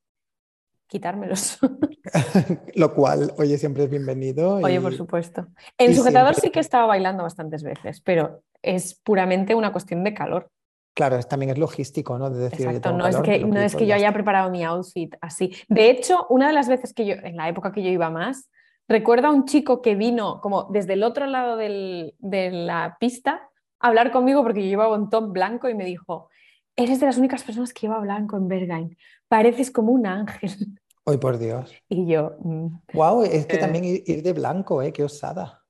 [0.87, 1.58] quitármelos.
[2.74, 4.56] Lo cual, oye, siempre es bienvenido.
[4.56, 5.46] Oye, por supuesto.
[5.78, 9.72] En y sujetador siempre- sí que he estado bailando bastantes veces, pero es puramente una
[9.72, 10.50] cuestión de calor.
[10.94, 12.28] Claro, también es logístico, ¿no?
[12.31, 15.14] De decir, Exacto, no es que, no es que yo ya haya preparado mi outfit
[15.22, 15.52] así.
[15.68, 18.50] De hecho, una de las veces que yo, en la época que yo iba más,
[18.88, 23.48] recuerdo a un chico que vino como desde el otro lado del- de la pista
[23.81, 26.28] a hablar conmigo porque yo llevaba un top blanco y me dijo,
[26.76, 28.96] eres de las únicas personas que lleva blanco en Berghain,
[29.28, 30.78] pareces como un ángel.
[31.05, 31.72] Hoy por Dios.
[31.88, 33.59] Y yo, mm, Wow, es que Eh.
[33.59, 34.92] también ir, ir de blanco, ¿eh?
[34.92, 35.62] Qué osada.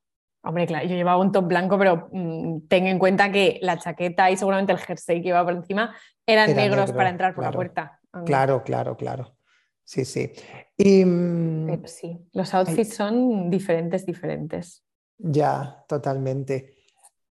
[0.45, 4.31] Hombre, claro, yo llevaba un top blanco, pero mm, ten en cuenta que la chaqueta
[4.31, 5.95] y seguramente el jersey que llevaba por encima
[6.27, 8.01] eran Era negros negro, para entrar por la puerta.
[8.25, 9.37] Claro, claro, claro.
[9.85, 10.33] Sí, sí.
[10.77, 14.85] Y mm, Pero sí, los outfits son diferentes, diferentes.
[15.19, 16.75] ya, totalmente.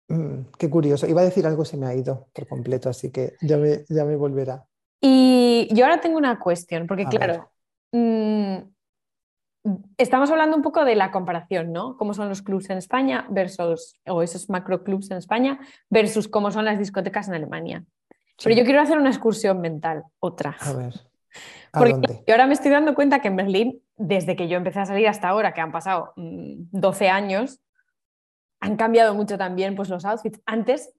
[0.09, 1.07] Mm, qué curioso.
[1.07, 4.05] Iba a decir algo, se me ha ido por completo, así que ya me, ya
[4.05, 4.65] me volverá.
[5.01, 7.51] Y yo ahora tengo una cuestión, porque A claro,
[9.99, 11.97] estamos hablando un poco de la comparación, ¿no?
[11.97, 16.51] Cómo son los clubs en España versus, o esos macro clubs en España, versus cómo
[16.51, 17.85] son las discotecas en Alemania.
[18.43, 20.57] Pero yo quiero hacer una excursión mental, otra.
[20.61, 20.95] A ver.
[21.73, 22.25] ¿A Porque dónde?
[22.27, 25.07] yo ahora me estoy dando cuenta que en Berlín, desde que yo empecé a salir
[25.07, 27.61] hasta ahora, que han pasado mm, 12 años,
[28.61, 30.41] han cambiado mucho también pues, los outfits.
[30.47, 30.93] Antes,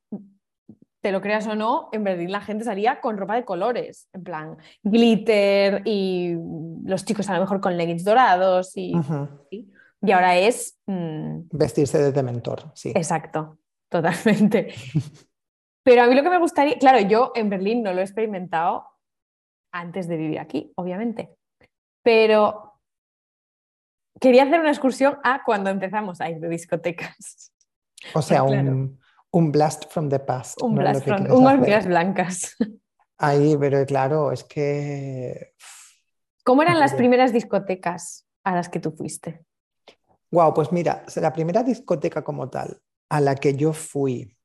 [1.01, 4.23] te lo creas o no, en Berlín la gente salía con ropa de colores, en
[4.23, 6.35] plan glitter y
[6.85, 8.93] los chicos a lo mejor con leggings dorados y,
[10.01, 10.79] y ahora es...
[10.85, 12.91] mm, Vestirse de dementor, sí.
[12.95, 13.57] Exacto,
[13.89, 14.73] totalmente.
[15.83, 18.85] Pero a mí lo que me gustaría, claro, yo en Berlín no lo he experimentado
[19.73, 21.35] antes de vivir aquí, obviamente,
[22.03, 22.79] pero
[24.19, 27.51] quería hacer una excursión a cuando empezamos a ir de discotecas.
[28.13, 28.71] O sea, claro.
[28.71, 29.00] un,
[29.31, 30.61] un blast from the past.
[30.61, 30.81] Un ¿no?
[30.81, 32.55] Blast from- hormigas blancas.
[33.17, 35.53] Ahí, pero claro, es que.
[36.43, 39.45] ¿Cómo eran las primeras discotecas a las que tú fuiste?
[40.31, 44.35] Wow, pues mira, la primera discoteca como tal a la que yo fui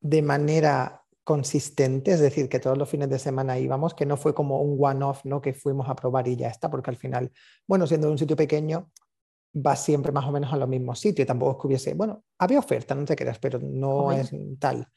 [0.00, 4.34] de manera consistente, es decir, que todos los fines de semana íbamos, que no fue
[4.34, 5.40] como un one-off, ¿no?
[5.40, 7.32] Que fuimos a probar y ya está, porque al final,
[7.66, 8.90] bueno, siendo un sitio pequeño,
[9.56, 12.58] va siempre más o menos a los mismos sitios, tampoco es que hubiese, bueno, había
[12.58, 14.88] oferta, no te creas, pero no es tal.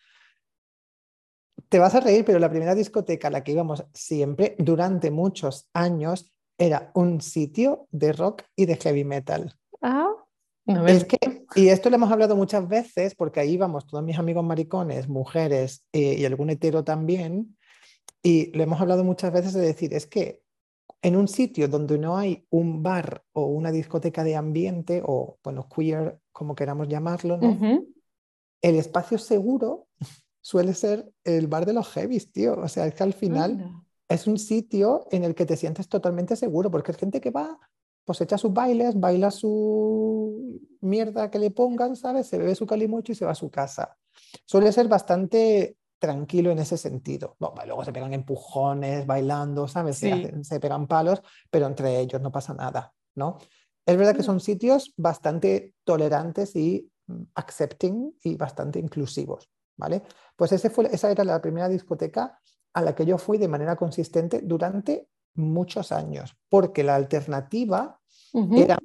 [1.69, 5.69] Te vas a reír, pero la primera discoteca a la que íbamos siempre, durante muchos
[5.73, 9.55] años, era un sitio de rock y de heavy metal.
[9.81, 10.13] Ah,
[10.87, 11.17] es que,
[11.55, 15.85] y esto lo hemos hablado muchas veces porque ahí íbamos todos mis amigos maricones, mujeres
[15.93, 17.57] eh, y algún hetero también,
[18.21, 20.43] y lo hemos hablado muchas veces de decir, es que
[21.01, 25.67] en un sitio donde no hay un bar o una discoteca de ambiente o, bueno,
[25.73, 27.57] queer, como queramos llamarlo, ¿no?
[28.61, 29.87] El espacio seguro
[30.41, 32.59] suele ser el bar de los heavies, tío.
[32.59, 33.71] O sea, es que al final
[34.09, 37.57] es un sitio en el que te sientes totalmente seguro, porque hay gente que va
[38.03, 42.25] pues echa sus bailes, baila su mierda que le pongan, ¿sabes?
[42.25, 43.99] Se bebe su calimocho y se va a su casa.
[44.45, 47.35] Suele ser bastante tranquilo en ese sentido.
[47.65, 49.97] luego se pegan empujones, bailando, ¿sabes?
[49.97, 53.37] Se, pegan palos, pero entre ellos no pasa nada, ¿no?
[53.85, 54.25] Es verdad que mm.
[54.25, 60.03] son sitios bastante tolerantes y mm, accepting y bastante inclusivos, ¿vale?
[60.35, 62.39] Pues ese fue, esa era la primera discoteca
[62.73, 67.99] a la que yo fui de manera consistente durante muchos años, porque la alternativa
[68.33, 68.79] eran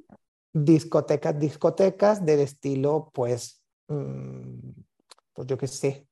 [0.51, 4.69] discotecas, discotecas del estilo, pues, mm,
[5.33, 6.07] pues yo qué sé,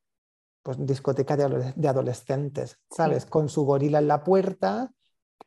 [0.63, 3.25] pues discoteca de, adolescentes, ¿sabes?
[3.25, 4.91] Con su gorila en la puerta,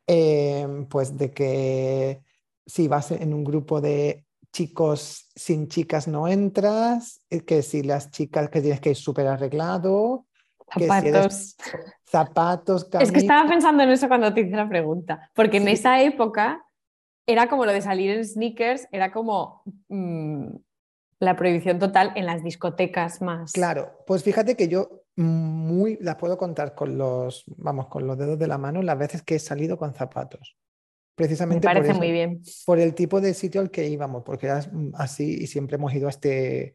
[0.07, 2.22] em, pues de que
[2.66, 8.11] si vas en un grupo de chicos sin chicas no entras, eh, que si las
[8.11, 10.26] chicas que tienes que ir súper arreglado,
[10.68, 11.57] zapatos,
[12.05, 16.02] zapatos, Es que estaba pensando en eso cuando te hice la pregunta, porque en esa
[16.02, 16.62] época
[17.26, 20.48] era como lo de salir en sneakers, era como mm,
[21.20, 23.52] la prohibición total en las discotecas más.
[23.52, 28.38] Claro, pues fíjate que yo muy las puedo contar con los, vamos, con los dedos
[28.38, 30.57] de la mano las veces que he salido con zapatos.
[31.14, 32.42] Precisamente parece por, muy bien.
[32.66, 34.61] por el tipo de sitio al que íbamos, porque era
[34.94, 36.74] así y siempre hemos ido a este,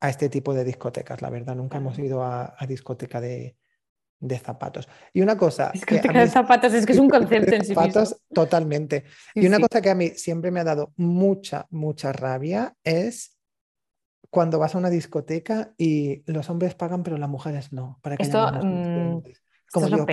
[0.00, 3.56] a este tipo de discotecas, la verdad, nunca hemos ido a discoteca de,
[4.20, 4.88] de zapatos.
[5.12, 5.72] Y una cosa...
[5.86, 9.04] que de zapatos es que es un concepto en sí Zapatos, totalmente.
[9.34, 13.37] Y una cosa que a mí siempre me ha dado mucha, mucha rabia es
[14.30, 17.98] cuando vas a una discoteca y los hombres pagan pero las mujeres no.
[18.02, 18.50] Para que Esto...
[18.62, 19.22] Mm,
[19.70, 20.06] como digo,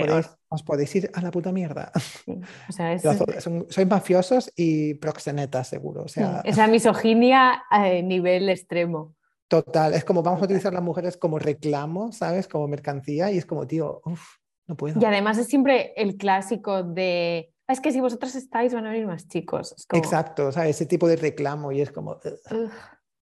[0.50, 1.92] os podéis ir a la puta mierda.
[2.28, 6.04] O sea, sois mafiosos y proxenetas, seguro.
[6.04, 6.42] O sea...
[6.44, 9.16] Esa misoginia a nivel extremo.
[9.48, 12.48] Total, es como vamos a utilizar las mujeres como reclamo, ¿sabes?
[12.48, 15.00] Como mercancía y es como, tío, uff, no puedo.
[15.00, 18.92] Y además es siempre el clásico de, ah, es que si vosotros estáis van a
[18.92, 19.76] venir más chicos.
[19.94, 22.20] Exacto, o sea, ese tipo de reclamo y es como,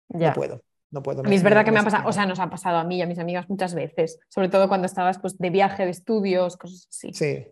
[0.09, 0.27] ya.
[0.27, 0.61] no puedo.
[0.91, 1.21] No puedo.
[1.21, 2.97] A mí es verdad que me ha pasado, o sea, nos ha pasado a mí
[2.97, 6.57] y a mis amigas muchas veces, sobre todo cuando estabas pues, de viaje, de estudios,
[6.57, 7.13] cosas así.
[7.13, 7.47] Sí.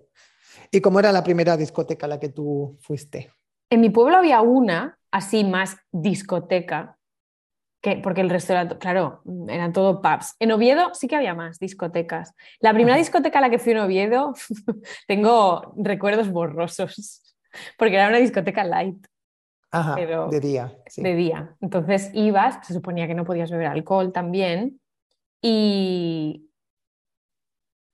[0.71, 3.31] ¿Y cómo era la primera discoteca a la que tú fuiste?
[3.69, 6.97] En mi pueblo había una, así más discoteca,
[8.03, 10.35] porque el resto era, claro, eran todo pubs.
[10.39, 12.33] En Oviedo sí que había más discotecas.
[12.59, 14.33] La primera discoteca a la que fui en Oviedo,
[15.07, 17.35] tengo recuerdos borrosos,
[17.77, 19.05] porque era una discoteca light.
[19.71, 20.77] Ajá, de día.
[20.95, 21.55] De día.
[21.61, 24.79] Entonces ibas, se suponía que no podías beber alcohol también.
[25.41, 26.49] Y,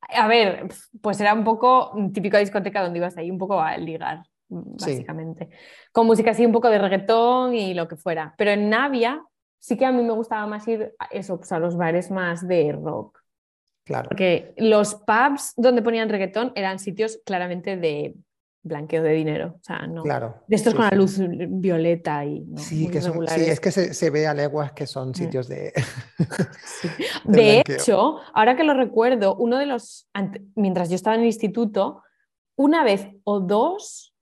[0.09, 0.67] a ver,
[1.01, 5.49] pues era un poco típica discoteca donde ibas ahí un poco a ligar, básicamente.
[5.91, 8.35] Con música así un poco de reggaetón y lo que fuera.
[8.37, 9.23] Pero en Navia
[9.59, 12.47] sí que a mí me gustaba más ir a eso, pues a los bares más
[12.47, 13.19] de rock.
[13.85, 14.09] Claro.
[14.09, 18.15] Porque los pubs donde ponían reggaetón eran sitios claramente de
[18.63, 19.55] blanqueo de dinero.
[19.59, 20.03] O sea, no.
[20.03, 20.43] Claro.
[20.47, 22.45] De estos con la luz violeta y.
[22.57, 25.13] sí, que son, sí, es que se, ve a leguas que son mm.
[25.13, 25.73] sitios de.
[27.25, 30.09] de, hecho, ahora que lo recuerdo, uno de los.
[30.55, 32.01] Mientras yo estaba en el instituto,
[32.57, 34.15] una vez o dos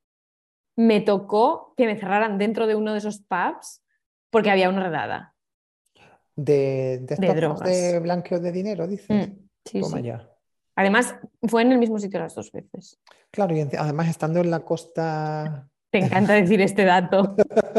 [0.76, 3.84] me tocó que me cerraran dentro de uno de esos pubs
[4.32, 5.36] porque había una redada
[6.36, 7.70] de, de, drogas.
[7.70, 9.30] de blanqueo de dinero, dices.
[9.30, 9.34] Mm,
[9.66, 9.82] sí,
[10.82, 13.00] Además, fue en el mismo sitio las dos veces.
[13.30, 15.70] Claro, y además estando en la costa.
[15.92, 17.36] Te encanta decir este dato.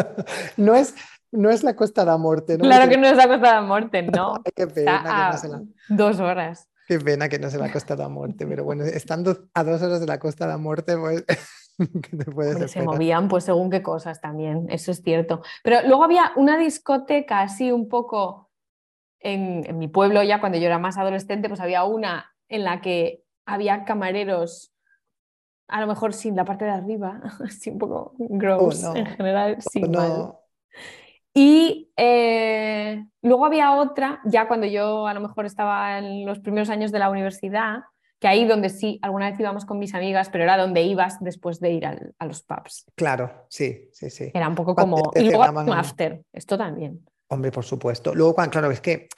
[0.57, 0.95] no, es,
[1.33, 2.63] no es la costa de la muerte, ¿no?
[2.63, 4.35] Claro que no es la costa de la muerte, no.
[4.55, 5.03] Qué pena
[5.41, 5.63] que no la...
[5.89, 6.69] Dos horas.
[6.87, 9.83] Qué pena que no sea la costa de la muerte, pero bueno, estando a dos
[9.83, 11.25] horas de la costa de la muerte, pues.
[12.69, 15.43] se movían pues según qué cosas también, eso es cierto.
[15.65, 18.51] Pero luego había una discoteca así un poco
[19.19, 23.25] en, mi pueblo ya cuando yo era más adolescente, pues había una en la que
[23.47, 24.73] había camareros,
[25.69, 29.59] a lo mejor sin la parte de arriba, así un poco gross oh, en general,
[29.97, 30.41] oh,
[31.35, 36.69] Y eh, luego había otra, ya cuando yo a lo mejor estaba en los primeros
[36.69, 37.81] años de la universidad,
[38.21, 41.59] que ahí donde sí, alguna vez íbamos con mis amigas, pero era donde ibas después
[41.59, 42.85] de ir a los pubs.
[42.95, 44.31] Claro, sí, sí, sí.
[44.33, 45.11] Era un poco como...
[45.17, 47.05] Y luego un after, esto también.
[47.29, 48.15] Hombre, por supuesto.
[48.15, 49.09] Luego, claro, es que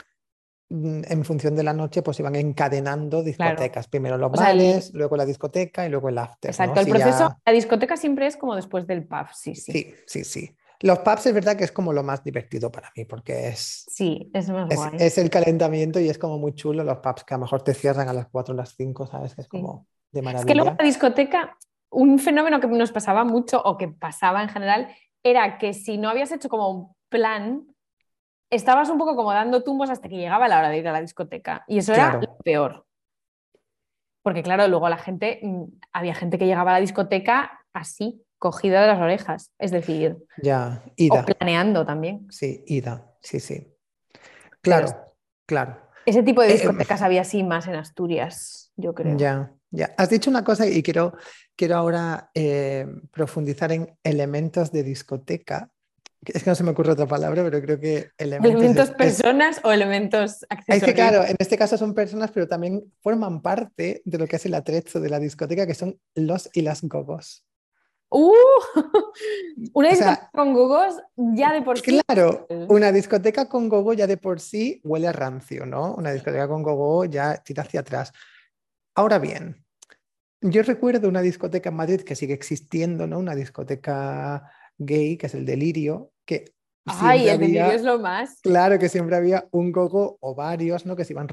[0.75, 3.89] en función de la noche, pues iban encadenando discotecas.
[3.89, 6.51] Primero los bares, luego la discoteca y luego el after.
[6.51, 9.73] Exacto, el proceso, la discoteca siempre es como después del pub, sí, sí.
[9.73, 10.57] Sí, sí, sí.
[10.81, 13.87] Los pubs es verdad que es como lo más divertido para mí, porque es.
[13.89, 17.35] Sí, es más es, Es el calentamiento y es como muy chulo los pubs que
[17.35, 19.35] a lo mejor te cierran a las 4 o las 5, ¿sabes?
[19.35, 20.41] Que es como de maravilla.
[20.41, 21.57] Es que luego la discoteca,
[21.91, 24.89] un fenómeno que nos pasaba mucho o que pasaba en general,
[25.23, 27.67] era que si no habías hecho como un plan,
[28.55, 31.01] estabas un poco como dando tumbos hasta que llegaba la hora de ir a la
[31.01, 31.65] discoteca.
[31.69, 32.87] Y eso era lo peor.
[34.23, 38.81] Porque claro, luego la gente, mm, había gente que llegaba a la discoteca así, cogida
[38.81, 41.21] de las orejas, es decir, ya, ida.
[41.21, 42.27] O planeando también.
[42.31, 43.75] Sí, ida, sí, sí.
[44.61, 44.89] Claro,
[45.47, 45.79] claro.
[46.07, 49.17] Ese tipo de eh, discotecas había así más en Asturias, yo creo.
[49.17, 49.95] Ya, ya.
[49.97, 51.15] Has dicho una cosa y quiero,
[51.57, 55.71] quiero ahora eh, profundizar en elementos de discoteca.
[56.27, 58.51] Es que no se me ocurre otra palabra, pero creo que elementos.
[58.51, 60.83] ¿Elementos personas o elementos accesorios?
[60.83, 64.37] Es que claro, en este caso son personas, pero también forman parte de lo que
[64.37, 67.45] es el atrezo de la discoteca, que son los y las gogos.
[68.11, 68.33] ¡Uh!
[69.73, 72.01] Una discoteca con gogos ya de por sí.
[72.07, 75.95] Claro, una discoteca con gogo ya de por sí huele a rancio, ¿no?
[75.95, 78.13] Una discoteca con gogo ya tira hacia atrás.
[78.95, 79.65] Ahora bien,
[80.41, 83.19] yo recuerdo una discoteca en Madrid que sigue existiendo, ¿no?
[83.19, 86.55] Una discoteca gay, que es el Delirio, que
[86.87, 88.41] Ay, el delirio es lo más.
[88.43, 90.97] Claro que siempre había un gogo o varios, ¿no?
[90.97, 91.27] Que se iban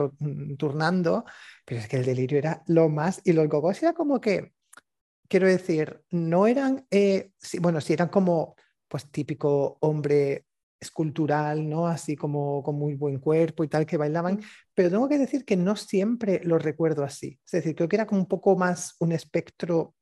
[0.58, 1.26] turnando,
[1.66, 3.22] pero es que el delirio era lo más.
[3.26, 4.54] Y los gogos era como que
[5.28, 8.56] quiero decir, no eran, eh, bueno, sí eran como,
[8.88, 10.46] pues típico hombre
[10.80, 11.88] escultural, ¿no?
[11.88, 14.42] Así como con muy buen cuerpo y tal, que bailaban,
[14.74, 17.40] pero tengo que decir que no siempre lo recuerdo así.
[17.46, 19.96] Es decir, creo que era como un poco más un espectro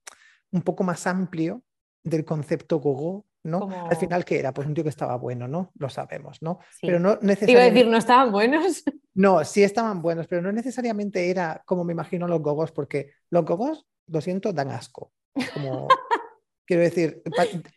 [0.51, 1.63] un poco más amplio
[2.03, 3.69] del concepto gogo, ¿no?
[3.89, 4.53] Al final, ¿qué era?
[4.53, 5.71] Pues un tío que estaba bueno, ¿no?
[5.77, 6.59] Lo sabemos, ¿no?
[6.81, 7.51] Pero no necesariamente...
[7.51, 8.83] Iba a decir, ¿no estaban buenos?
[9.15, 13.43] No, sí estaban buenos, pero no necesariamente era como me imagino los gogos, porque los
[13.43, 15.11] gogos, lo siento, dan asco.
[15.53, 15.89] Como,
[16.65, 17.21] quiero decir,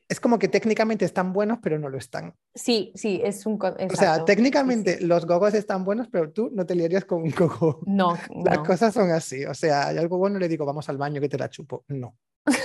[0.08, 2.36] es como que técnicamente están buenos, pero no lo están.
[2.54, 3.58] Sí, sí, es un...
[3.60, 7.80] O sea, técnicamente los gogos están buenos, pero tú no te liarías con un gogo.
[7.86, 8.16] No.
[8.44, 9.44] Las cosas son así.
[9.46, 11.84] O sea, hay algo bueno, le digo, vamos al baño que te la chupo.
[11.88, 12.18] No.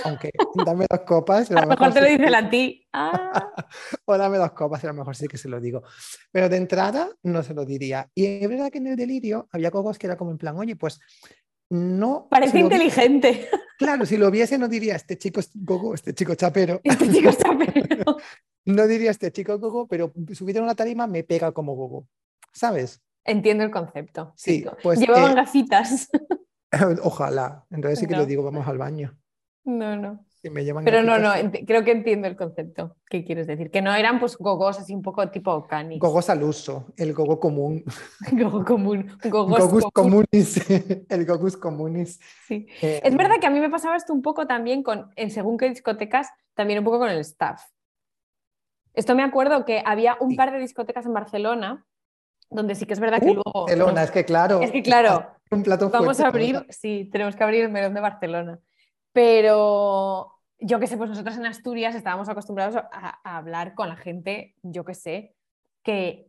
[0.04, 0.30] Aunque
[0.66, 1.50] dame dos copas.
[1.50, 2.86] A lo mejor, te lo dice a ti.
[2.92, 3.52] Ah.
[4.04, 5.82] o dame dos copas, a lo mejor sí que se lo digo.
[6.32, 8.10] Pero de entrada no se lo diría.
[8.14, 10.76] Y es verdad que en el delirio había gogos que era como en plan, oye,
[10.76, 11.00] pues
[11.70, 12.26] no.
[12.30, 13.48] Parece inteligente.
[13.78, 16.80] Claro, si lo viese no diría este chico es gogo, este chico chapero.
[16.84, 18.16] Este chico chapero.
[18.64, 22.08] no diría este chico gogo, pero subido en una tarima me pega como gogo.
[22.52, 23.00] ¿Sabes?
[23.24, 24.32] Entiendo el concepto.
[24.36, 24.98] Sí, pues.
[24.98, 26.08] Llevaban eh, gafitas.
[27.02, 27.64] Ojalá.
[27.70, 29.16] Entonces sí que le digo, vamos al baño.
[29.68, 30.24] No, no.
[30.84, 31.32] Pero no, no,
[31.66, 32.96] creo que entiendo el concepto.
[33.10, 33.70] ¿Qué quieres decir?
[33.70, 35.98] Que no eran pues gogos así un poco tipo canis.
[35.98, 37.84] Gogos al uso, el gogo común.
[38.32, 39.10] gogo común.
[39.24, 40.70] Gogos gogus comunis.
[41.08, 42.20] el gogus comunis.
[42.46, 42.66] Sí.
[42.80, 45.58] Eh, es verdad que a mí me pasaba esto un poco también con, en según
[45.58, 47.60] qué discotecas, también un poco con el staff.
[48.94, 51.84] Esto me acuerdo que había un par de discotecas en Barcelona
[52.48, 53.52] donde sí que es verdad que uh, luego...
[53.66, 54.62] Barcelona, es que claro.
[54.62, 55.26] Es que claro.
[55.50, 58.60] Un plato Vamos a abrir, sí, tenemos que abrir el melón de Barcelona.
[59.12, 64.54] Pero yo qué sé, pues nosotros en Asturias estábamos acostumbrados a, hablar con la gente,
[64.62, 65.34] yo qué sé,
[65.82, 66.26] que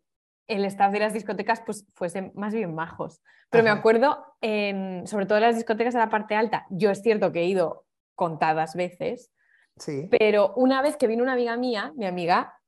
[0.48, 3.22] el staff de las discotecas pues fuesen más bien majos.
[3.50, 7.32] Pero me acuerdo, sobre todo en las discotecas de la parte alta, yo es cierto
[7.32, 9.32] que he ido contadas veces,
[9.78, 10.08] sí.
[10.12, 12.60] pero una vez que vino una amiga mía, mi amiga,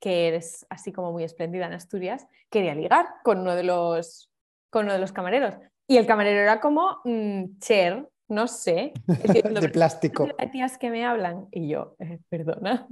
[0.00, 4.30] que es así como muy espléndida en Asturias, quería ligar con uno de los,
[4.70, 5.56] con uno de los camareros.
[5.86, 8.92] Y el camarero era como mm, Cher, no sé.
[9.06, 10.28] de plástico.
[10.52, 12.88] tías que me hablan y yo, eh, perdona.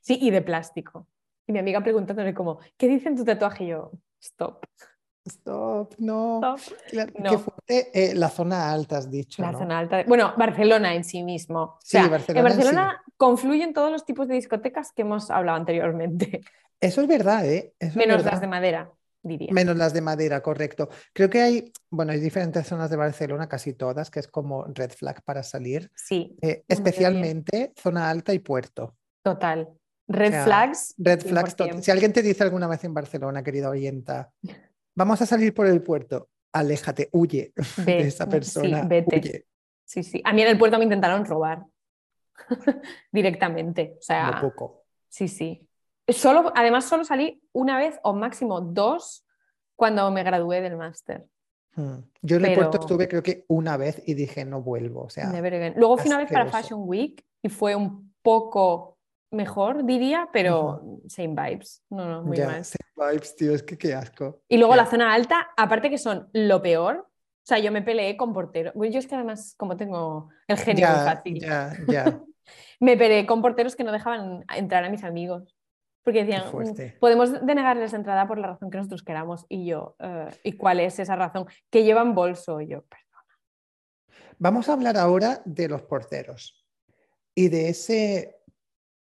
[0.00, 1.08] Sí, y de plástico.
[1.46, 3.64] Y mi amiga preguntándole como, ¿qué dicen tu tatuaje?
[3.64, 4.64] Y yo, stop.
[5.26, 6.56] Stop, no.
[6.88, 9.42] Qué fuerte eh, la zona alta, has dicho.
[9.42, 10.04] La zona alta.
[10.06, 11.78] Bueno, Barcelona en sí mismo.
[11.82, 12.38] Sí, Barcelona.
[12.38, 16.42] En Barcelona confluyen todos los tipos de discotecas que hemos hablado anteriormente.
[16.80, 17.74] Eso es verdad, ¿eh?
[17.96, 18.92] Menos las de madera.
[19.50, 20.88] Menos las de madera, correcto.
[21.12, 24.90] Creo que hay, bueno, hay diferentes zonas de Barcelona, casi todas, que es como red
[24.90, 25.90] flag para salir.
[25.94, 26.36] Sí.
[26.42, 28.96] Eh, especialmente zona alta y puerto.
[29.22, 29.68] Total.
[30.08, 30.94] Red flags.
[30.98, 31.56] Red flags.
[31.80, 34.30] Si alguien te dice alguna vez en Barcelona, querida oyenta,
[34.94, 37.52] vamos a salir por el puerto, aléjate, huye
[37.84, 38.82] de esa persona.
[38.82, 39.46] Sí, vete.
[39.84, 40.20] Sí, sí.
[40.24, 41.64] A mí en el puerto me intentaron robar
[43.12, 43.96] directamente.
[43.98, 44.84] O sea, poco.
[45.08, 45.68] Sí, sí.
[46.08, 49.24] Solo, además, solo salí una vez o máximo dos
[49.74, 51.26] cuando me gradué del máster.
[51.74, 51.98] Hmm.
[52.22, 55.02] Yo en el puerto estuve creo que una vez y dije no vuelvo.
[55.02, 55.30] O sea.
[55.76, 56.46] Luego fui una vez para.
[56.46, 58.96] Fashion Week y fue un poco
[59.30, 61.82] mejor, diría, pero same vibes.
[61.90, 62.64] No, no, muy ya, mal.
[62.64, 64.42] same vibes, tío, es que qué asco.
[64.48, 67.06] Y luego la zona alta, aparte que son lo peor.
[67.08, 68.74] O sea, yo me peleé con porteros.
[68.74, 72.20] Bueno, yo es que además, como tengo el genio Ya, fácil, ya, ya.
[72.80, 75.55] me peleé con porteros que no dejaban entrar a mis amigos.
[76.06, 79.44] Porque decían, "Mm, podemos denegarles entrada por la razón que nosotros queramos.
[79.48, 81.46] Y yo, "Eh, ¿y cuál es esa razón?
[81.68, 82.60] Que llevan bolso.
[82.60, 84.20] Y yo, "Perdón".
[84.38, 86.64] Vamos a hablar ahora de los porteros
[87.34, 88.36] y de ese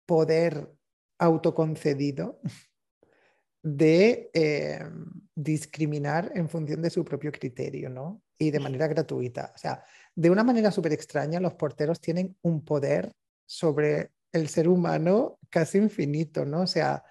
[0.07, 0.73] poder
[1.19, 2.39] autoconcedido
[3.61, 4.79] de eh,
[5.35, 8.23] discriminar en función de su propio criterio, ¿no?
[8.39, 9.51] Y de manera gratuita.
[9.53, 9.83] O sea,
[10.15, 13.11] de una manera súper extraña, los porteros tienen un poder
[13.45, 16.61] sobre el ser humano casi infinito, ¿no?
[16.61, 17.03] O sea,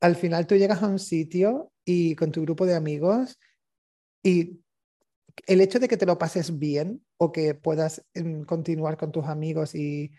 [0.00, 3.38] al final tú llegas a un sitio y con tu grupo de amigos
[4.22, 4.60] y
[5.46, 9.26] el hecho de que te lo pases bien o que puedas mm, continuar con tus
[9.26, 10.12] amigos y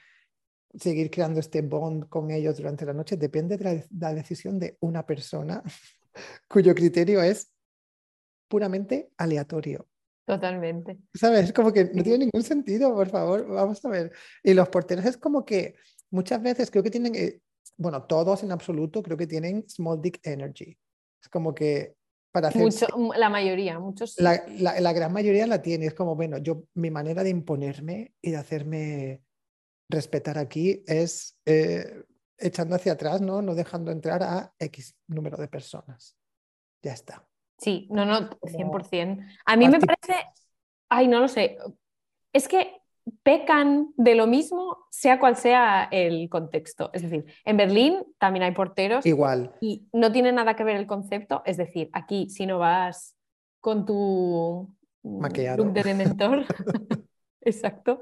[0.80, 4.60] seguir creando este bond con ellos durante la noche depende de la, de- la decisión
[4.60, 5.64] de una persona
[6.48, 7.52] cuyo criterio es
[8.48, 9.88] puramente aleatorio.
[10.26, 10.98] Totalmente.
[11.14, 11.52] ¿Sabes?
[11.54, 14.12] Como que no tiene ningún sentido, por favor, vamos a ver.
[14.44, 15.76] Y los porteros es como que
[16.12, 17.42] muchas veces creo que tienen, eh,
[17.80, 20.78] bueno, todos en absoluto creo que tienen small dick energy.
[21.22, 21.96] Es como que
[22.32, 24.22] para hacer Mucho, la mayoría, muchos sí.
[24.24, 25.88] la, la- la gran mayoría la tiene.
[25.88, 29.22] Es como, bueno, yo, mi manera de imponerme y de hacerme
[29.90, 32.04] respetar aquí es eh,
[32.38, 33.42] echando hacia atrás, ¿no?
[33.42, 36.16] No dejando entrar a X número de personas.
[36.84, 37.28] Ya está.
[37.58, 39.24] Sí, no, no, Como 100%.
[39.46, 40.26] A mí me parece,
[40.90, 41.58] ay, no lo sé,
[42.34, 42.79] es que
[43.24, 46.90] pecan de lo mismo, sea cual sea el contexto.
[46.94, 49.54] Es decir, en Berlín también hay porteros Igual.
[49.62, 51.42] y no tiene nada que ver el concepto.
[51.46, 53.16] Es decir, aquí si no vas
[53.62, 55.64] con tu mm, Maquillado.
[55.64, 56.46] look de dementor,
[57.42, 58.00] exacto,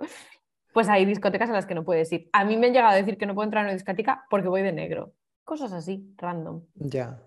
[0.74, 2.30] pues hay discotecas a las que no puedes ir.
[2.34, 4.48] A mí me han llegado a decir que no puedo entrar en una discoteca porque
[4.48, 5.14] voy de negro.
[5.44, 6.62] Cosas así, random.
[6.76, 7.20] Ya.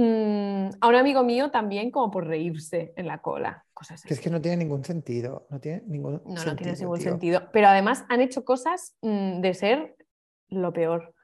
[0.00, 4.20] Mm, a un amigo mío también como por reírse en la cola, cosas Que es
[4.20, 4.24] así.
[4.24, 5.48] que no tiene ningún sentido.
[5.50, 7.10] No tiene ningún No, no sentido, tiene ningún tío.
[7.10, 7.42] sentido.
[7.52, 9.96] Pero además han hecho cosas mm, de ser
[10.50, 11.14] lo peor.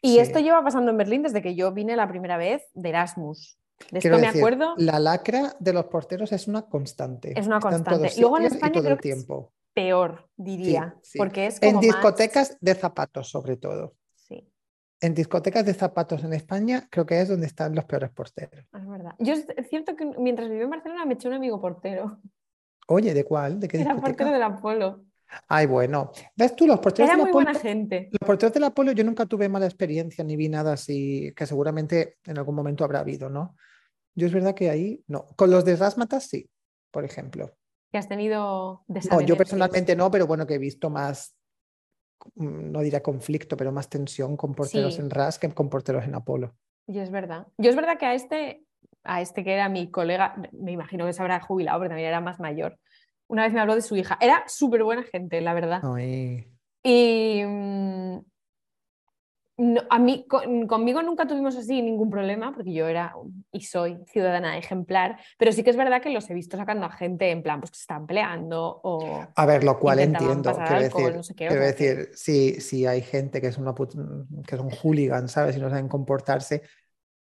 [0.00, 0.18] Y Sí.
[0.20, 3.58] esto lleva pasando en Berlín desde que yo vine la primera vez de Erasmus.
[3.90, 7.38] De esto Quiero me decir, acuerdo la lacra de los porteros es una constante.
[7.38, 8.12] Es una en constante.
[8.18, 9.52] Luego en España todo creo el que es tiempo.
[9.74, 10.96] peor, diría.
[11.02, 11.18] sí.
[11.18, 13.94] Porque es En como más- discotecas de zapatos, sobre todo.
[15.02, 18.64] En discotecas de zapatos en España, creo que es donde están los peores porteros.
[18.72, 19.14] es verdad.
[19.18, 22.20] Yo es cierto que mientras viví en Barcelona me eché un amigo portero.
[22.86, 23.58] Oye, ¿de cuál?
[23.58, 24.24] ¿De qué Era discoteca?
[24.24, 25.04] portero del Apolo.
[25.48, 26.12] Ay, bueno.
[26.36, 27.44] ¿Ves tú, los porteros Era del muy Apolo?
[27.46, 28.08] buena gente.
[28.12, 32.18] Los porteros del Apolo yo nunca tuve mala experiencia ni vi nada así, que seguramente
[32.24, 33.56] en algún momento habrá habido, ¿no?
[34.14, 35.26] Yo es verdad que ahí no.
[35.36, 36.48] Con los de Rasmatas sí,
[36.92, 37.50] por ejemplo.
[37.90, 41.34] Que has tenido No, yo personalmente no, pero bueno, que he visto más,
[42.34, 45.00] no diría conflicto, pero más tensión con porteros Sí.
[45.00, 46.54] en RAS que con porteros en Apolo.
[46.86, 47.46] Yo es verdad.
[47.58, 48.64] Yo es verdad que a este,
[49.04, 52.20] a este que era mi colega, me imagino que se habrá jubilado porque también era
[52.20, 52.78] más mayor.
[53.28, 54.18] Una vez me habló de su hija.
[54.20, 55.80] Era súper buena gente, la verdad.
[55.84, 56.48] Ay,
[56.84, 57.42] Y
[59.62, 63.14] no- a mí, con- conmigo nunca tuvimos así ningún problema porque yo era
[63.52, 66.90] y soy ciudadana ejemplar, pero sí que es verdad que los he visto sacando a
[66.92, 69.32] gente en plan, pues que se están peleando o...
[69.36, 70.52] A ver, lo cual entiendo.
[70.64, 73.74] Quiero alcohol, decir, no sé qué, quiero decir si, si hay gente que es una
[73.74, 73.94] put-
[74.46, 75.56] que son hooligan, ¿sabes?
[75.56, 76.62] Y no saben comportarse.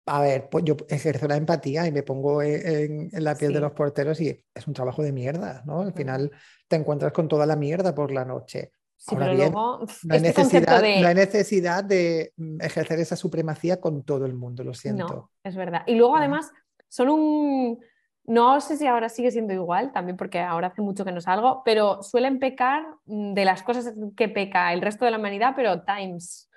[0.05, 3.53] A ver, pues yo ejerzo la empatía y me pongo e- en, en la piel
[3.53, 5.81] de los porteros y es un trabajo de mierda, ¿no?
[5.81, 6.31] Al final
[6.67, 8.71] te encuentras con toda la mierda por la noche.
[9.01, 11.01] Sí, Ahora pero bien, luego uf, No hay, este concepto necesidad, de...
[11.01, 15.07] no hay necesidad de mm, ejercer esa supremacía con todo el mundo, lo siento.
[15.07, 15.83] No, es verdad.
[15.87, 16.19] Y luego Ah.
[16.19, 16.51] además
[16.89, 17.79] son un...
[18.25, 21.61] No sé si ahora sigue siendo igual, también porque ahora hace mucho que no salgo,
[21.63, 25.81] pero suelen pecar mm, de las cosas que peca el resto de la humanidad, pero
[25.83, 26.49] times,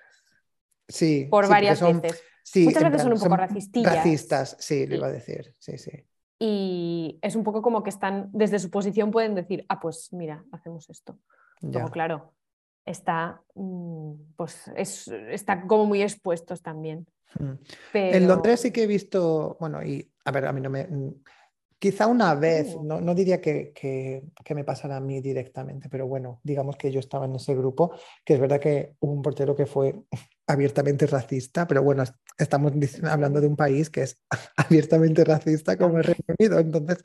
[0.88, 2.22] Sí, por sí, varias son- veces.
[2.42, 3.94] sí, Muchas veces son un poco racistillas.
[3.94, 5.54] Racistas, sí, lo iba a decir.
[5.60, 5.92] Sí, sí.
[6.40, 10.44] Y es un poco como que están, desde su posición pueden decir, ah, pues mira,
[10.50, 11.18] hacemos esto.
[11.62, 12.32] Luego, claro,
[12.84, 17.06] está, mm, pues es- está como muy expuestos también.
[17.38, 17.52] Mm.
[17.94, 18.28] En.
[18.28, 20.84] Londres sí que he visto, bueno, y a ver, a mí no me...
[20.86, 21.14] mm,
[21.78, 22.84] Quizá una vez, Uh.
[22.84, 26.92] no, no diría que, que- que me pasara a mí directamente, pero bueno, digamos que
[26.92, 27.90] yo estaba en ese grupo,
[28.24, 30.00] que es verdad que hubo un portero que fue
[30.46, 32.72] abiertamente racista, pero bueno, es- estamos
[33.04, 34.20] hablando de un país que es
[34.56, 36.98] abiertamente racista como el Reino Unido, entonces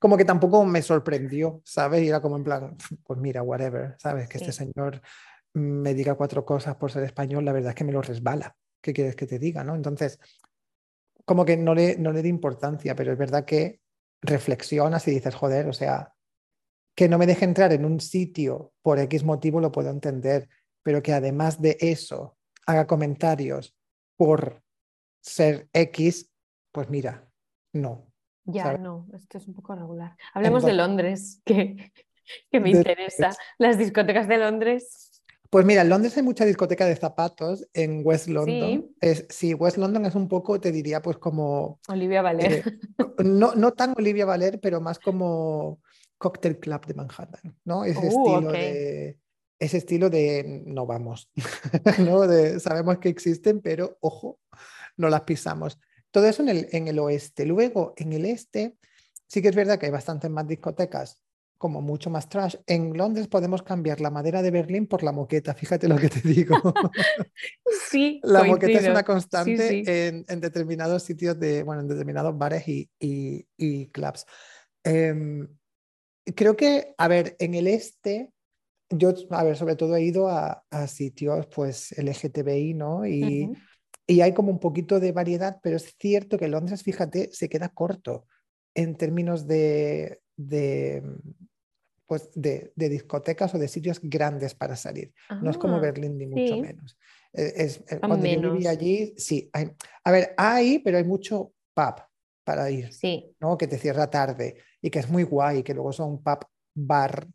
[0.00, 2.02] como que tampoco me sorprendió, ¿sabes?
[2.02, 4.28] Y era como en plan, pues mira, whatever, ¿sabes?
[4.28, 5.00] Que este señor
[5.54, 8.56] me diga cuatro cosas por ser español, la verdad es que me lo resbala.
[8.80, 9.64] ¿qué quieres que te diga?
[9.64, 9.74] ¿no?
[9.74, 10.20] Entonces,
[11.24, 13.80] como que no le, no le di importancia, pero es verdad que
[14.22, 16.14] reflexionas y dices, joder, o sea,
[16.96, 20.48] que no me deje entrar en un sitio por X motivo lo puedo entender,
[20.82, 22.37] pero que además de eso
[22.68, 23.74] haga comentarios
[24.16, 24.62] por
[25.22, 26.30] ser X,
[26.70, 27.26] pues mira,
[27.72, 28.12] no.
[28.44, 30.16] Ya, no, esto es un poco regular.
[30.34, 31.92] Hablemos de Londres, que,
[32.50, 33.30] que me interesa.
[33.58, 35.22] Las discotecas de Londres.
[35.50, 38.82] Pues mira, en Londres hay mucha discoteca de zapatos en West London.
[38.82, 38.96] Sí.
[39.00, 41.80] Es, sí, West London es un poco, te diría, pues como...
[41.88, 42.52] Olivia Valer.
[42.52, 42.78] Eh,
[43.24, 45.80] no, no tan Olivia Valer, pero más como
[46.18, 47.84] Cocktail Club de Manhattan, ¿no?
[47.84, 49.18] Ese uh, estilo de...
[49.58, 51.30] Ese estilo de no vamos,
[51.98, 52.26] ¿no?
[52.26, 54.38] De, sabemos que existen, pero ojo,
[54.96, 55.78] no las pisamos.
[56.10, 57.44] Todo eso en el, en el oeste.
[57.44, 58.76] Luego, en el este,
[59.26, 61.22] sí que es verdad que hay bastantes más discotecas
[61.58, 62.54] como mucho más trash.
[62.66, 66.20] En Londres podemos cambiar la madera de Berlín por la moqueta, fíjate lo que te
[66.26, 66.56] digo.
[67.90, 68.20] sí.
[68.24, 73.88] la moqueta es una constante En, determinados sitios de, bueno, en determinados bares y, y,
[73.88, 74.24] clubs.
[74.84, 75.48] Em,
[76.36, 78.30] creo que, a ver, en el este,
[78.90, 83.06] yo, a ver, sobre todo he ido a, sitios, pues, LGTBI, ¿no?
[83.06, 83.50] Y,
[84.06, 87.68] y hay como un poquito de variedad, pero es cierto que Londres, fíjate, se queda
[87.68, 88.26] corto
[88.74, 91.02] en términos de, de,
[92.06, 95.12] pues de, discotecas o de sitios grandes para salir.
[95.42, 96.96] no es como ah, Berlín ni mucho menos.
[97.34, 99.50] E, es, eh, cuando yo vivía allí, sí.
[99.52, 99.70] Hay,
[100.04, 102.02] a ver, hay, pero hay mucho pub
[102.44, 103.36] para ir, sí.
[103.40, 103.58] ¿no?
[103.58, 107.28] Que te cierra tarde y que es muy guay, que luego son pub bar,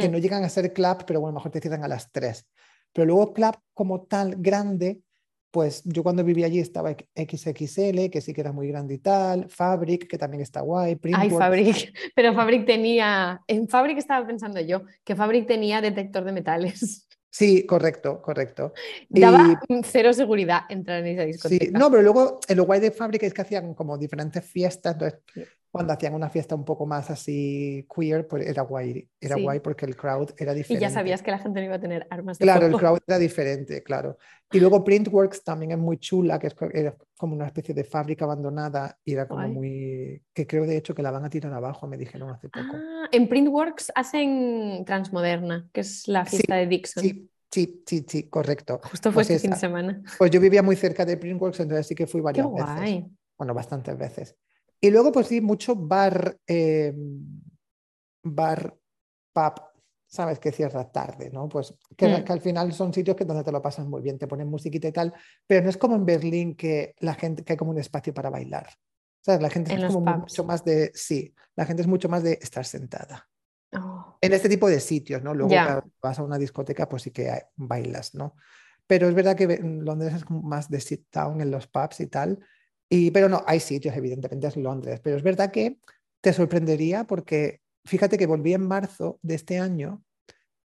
[0.00, 0.12] que hmm.
[0.12, 2.46] no llegan a ser club, pero bueno, mejor te cierran a las 3.
[2.92, 5.00] Pero luego club como tal grande,
[5.50, 9.48] pues yo cuando vivía allí estaba XXL, que sí que era muy grande y tal,
[9.48, 14.82] Fabric, que también está guay, Ay, Fabric, pero Fabric tenía, en Fabric estaba pensando yo,
[15.04, 17.06] que Fabric tenía detector de metales.
[17.30, 18.72] Sí, correcto, correcto.
[19.08, 21.64] Daba cero seguridad entrar en esa discoteca.
[21.64, 25.20] Sí, no, pero luego lo guay de Fabric es que hacían como diferentes fiestas, entonces
[25.72, 29.86] cuando hacían una fiesta un poco más así queer, pues era guay, era guay porque
[29.86, 30.84] el crowd era diferente.
[30.84, 32.98] Y ya sabías que la gente no iba a tener armas de Claro, el crowd
[33.06, 34.18] era diferente, claro.
[34.52, 38.26] Y luego Printworks también es muy chula, que es era como una especie de fábrica
[38.26, 40.22] abandonada y era como muy...
[40.34, 42.74] que creo de hecho que la van a tirar abajo, me dijeron hace poco.
[42.74, 47.02] Ah, en Printworks hacen Transmoderna, que es la fiesta de Dixon.
[47.02, 47.28] Sí.
[47.50, 48.80] Sí, sí, sí, correcto.
[48.82, 50.02] Justo fue pues este fin de semana.
[50.16, 53.04] Pues yo vivía muy cerca de Printworks, entonces sí que fui varias Qué veces.
[53.36, 54.36] Bueno, bastantes veces.
[54.84, 56.92] Y luego, pues sí, mucho bar, eh,
[58.24, 58.76] bar,
[59.32, 59.52] pub,
[60.08, 61.48] sabes que cierra tarde, ¿no?
[61.48, 62.24] Pues que, mm.
[62.24, 64.88] que, al final son sitios que donde te lo pasas muy bien, te ponen musiquita
[64.88, 65.14] y tal,
[65.46, 68.28] pero no es como en Berlín que la gente, que hay como un espacio para
[68.28, 68.70] bailar.
[69.20, 69.40] ¿Sabes?
[69.40, 72.64] La gente es como mucho más de, sí, la gente es mucho más de estar
[72.64, 73.28] sentada.
[73.72, 74.18] Oh.
[74.20, 75.32] En este tipo de sitios, ¿no?
[75.32, 75.54] Luego
[76.02, 78.34] vas a una discoteca, pues sí que bailas, ¿no?
[78.88, 82.08] Pero es verdad que Londres es como más de sit down en los pubs y
[82.08, 82.40] tal,
[83.12, 85.78] pero no, hay sitios, evidentemente es Londres, pero es verdad que
[86.20, 90.02] te sorprendería porque fíjate que volví en marzo de este año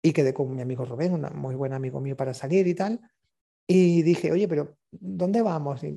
[0.03, 3.01] y quedé con mi amigo Rubén, un muy buen amigo mío para salir y tal,
[3.67, 5.83] y dije, oye, pero ¿dónde vamos?
[5.83, 5.97] Y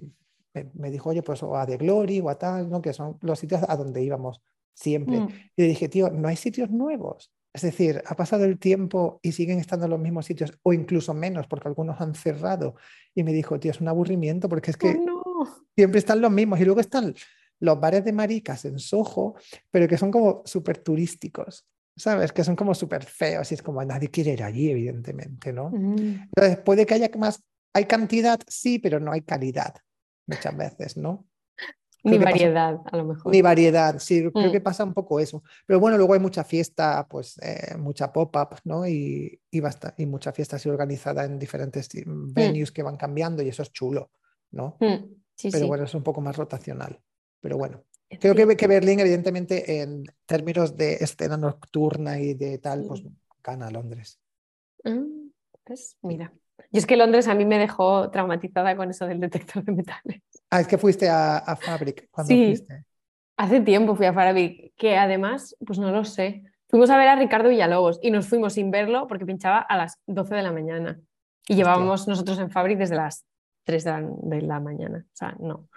[0.73, 2.81] me, dijo, oye, pues o a The Glory o a tal, ¿no?
[2.81, 4.41] que son los sitios a donde íbamos
[4.73, 5.19] siempre.
[5.19, 5.27] Mm.
[5.55, 7.31] Y le dije, tío, no hay sitios nuevos.
[7.53, 11.13] Es decir, ha pasado el tiempo y siguen estando en los mismos sitios o incluso
[11.13, 12.75] menos porque algunos han cerrado.
[13.15, 14.97] Y me dijo, tío, es un aburrimiento porque es que
[15.75, 16.59] siempre están los mismos.
[16.59, 17.13] Y luego están
[17.59, 19.35] los bares de maricas en Soho,
[19.69, 22.31] pero que son como súper turísticos, ¿sabes?
[22.31, 25.69] Que son como súper feos y es como nadie quiere ir allí, evidentemente, ¿no?
[25.69, 26.29] Mm.
[26.35, 29.75] Entonces, puede que haya más, hay cantidad, sí, pero no hay calidad
[30.25, 31.25] muchas veces, ¿no?
[32.01, 33.33] Ni variedad, a lo mejor.
[33.33, 34.51] Ni variedad, sí, creo mm.
[34.53, 35.43] que pasa un poco eso.
[35.65, 38.87] Pero bueno, luego hay mucha fiesta, pues eh, mucha pop-up, ¿no?
[38.87, 42.33] Y, y, basta, y mucha fiesta así organizada en diferentes mm.
[42.33, 44.11] venues que van cambiando y eso es chulo,
[44.51, 44.77] ¿no?
[45.51, 46.99] Pero bueno, es un poco más rotacional.
[47.39, 47.83] Pero bueno,
[48.19, 53.03] creo que, que Berlín, evidentemente, en términos de escena nocturna y de tal, pues
[53.43, 54.19] gana a Londres.
[54.83, 55.29] Mm,
[55.63, 56.33] pues mira,
[56.71, 60.21] y es que Londres a mí me dejó traumatizada con eso del detector de metales.
[60.49, 62.85] Ah, es que fuiste a, a Fabric cuando sí, fuiste.
[63.37, 66.43] Hace tiempo fui a Fabric, que además, pues no lo sé.
[66.67, 69.97] Fuimos a ver a Ricardo Villalobos y nos fuimos sin verlo porque pinchaba a las
[70.07, 70.99] 12 de la mañana.
[71.47, 73.25] Y llevábamos nosotros en Fabric desde las
[73.63, 75.05] 3 de la, mañana.
[75.05, 75.67] O sea, no.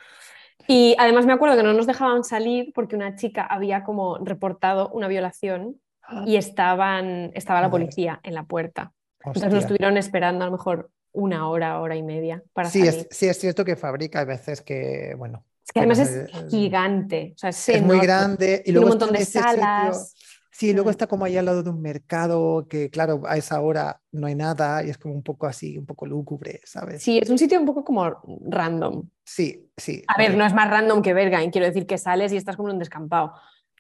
[0.68, 4.90] Y además me acuerdo que no nos dejaban salir porque una chica había como reportado
[4.90, 6.24] una violación ah.
[6.26, 8.92] y estaban, estaba la policía en la puerta.
[9.24, 13.06] Entonces nos estuvieron esperando a lo mejor una hora, hora y media para sí, salir.
[13.10, 15.44] Es, sí, es cierto que fabrica a veces que, bueno.
[15.64, 17.32] Es que además es, gigante.
[17.36, 20.14] O sea, es, muy grande y luego un montón de salas.
[20.52, 24.02] Sí, luego está como ahí al lado de un mercado que, claro, a esa hora
[24.12, 27.02] no hay nada y es como un poco así, un poco lúgubre, ¿sabes?
[27.02, 29.08] Sí, es un sitio un poco como random.
[29.24, 30.02] Sí, sí.
[30.08, 32.68] A ver, no es más random que Berghain, quiero decir que sales y estás como
[32.68, 33.32] en un descampado.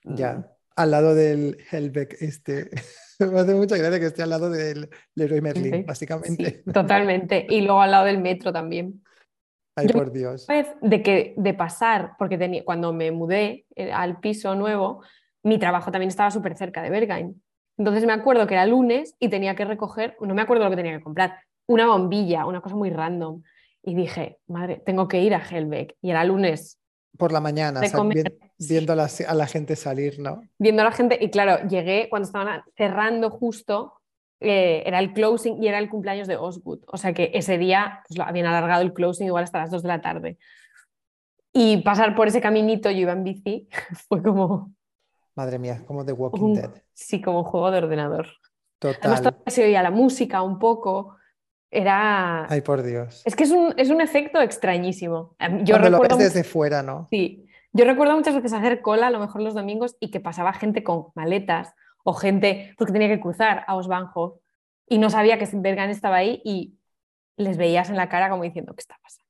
[0.02, 2.70] Ya, al lado del Helbeck, este.
[3.20, 6.62] Me hace mucha gracia que esté al lado del Leroy Merlin, Sí, básicamente.
[6.64, 7.46] Sí, totalmente.
[7.50, 9.04] Y luego al lado del metro también.
[9.76, 10.46] Ay, Yo- por Dios.
[10.48, 15.02] Una vez de que de pasar, porque tenía, cuando me mudé eh, al piso nuevo,
[15.42, 17.42] mi trabajo también estaba súper cerca de Berghain.
[17.78, 20.76] Entonces me acuerdo que era lunes y tenía que recoger, no me acuerdo lo que
[20.76, 23.42] tenía que comprar, una bombilla, una cosa muy random.
[23.82, 25.96] Y dije, madre, tengo que ir a Helbeck.
[26.00, 26.78] Y era lunes,
[27.18, 28.22] Por la mañana, vi-
[28.58, 30.42] viendo a la, a la gente salir, ¿no?
[30.58, 31.18] viendo a la gente.
[31.20, 33.94] Y claro, llegué cuando estaban cerrando justo,
[34.40, 36.80] eh, era el closing y era el cumpleaños de Osgood.
[36.86, 39.82] O sea que ese día pues, lo habían alargado el closing igual hasta las 2
[39.82, 40.38] de la tarde.
[41.52, 43.68] Y pasar por ese caminito, yo iba en bici,
[44.08, 44.72] fue como
[45.34, 46.70] Madre mía, como The Walking un, Dead.
[46.92, 48.26] sí, como un juego de ordenador.
[48.82, 49.22] Además, Total.
[49.22, 51.16] todavía se oía la música un poco.
[51.70, 52.46] Era.
[52.50, 53.22] Ay, por Dios.
[53.24, 55.34] Es que es un, es un efecto extrañísimo.
[55.50, 57.08] Mí- Yo Cuando lo recuerdo, ves mu- desde fuera, ¿no?
[57.10, 60.52] sí, yo recuerdo muchas veces hacer cola, a lo mejor los domingos, y que pasaba
[60.52, 61.72] gente con maletas
[62.04, 64.40] o gente porque tenía que cruzar a Osbanjo
[64.86, 66.74] y no sabía que Bergan estaba ahí y
[67.38, 69.26] les veías en la cara como diciendo, ¿qué está pasando?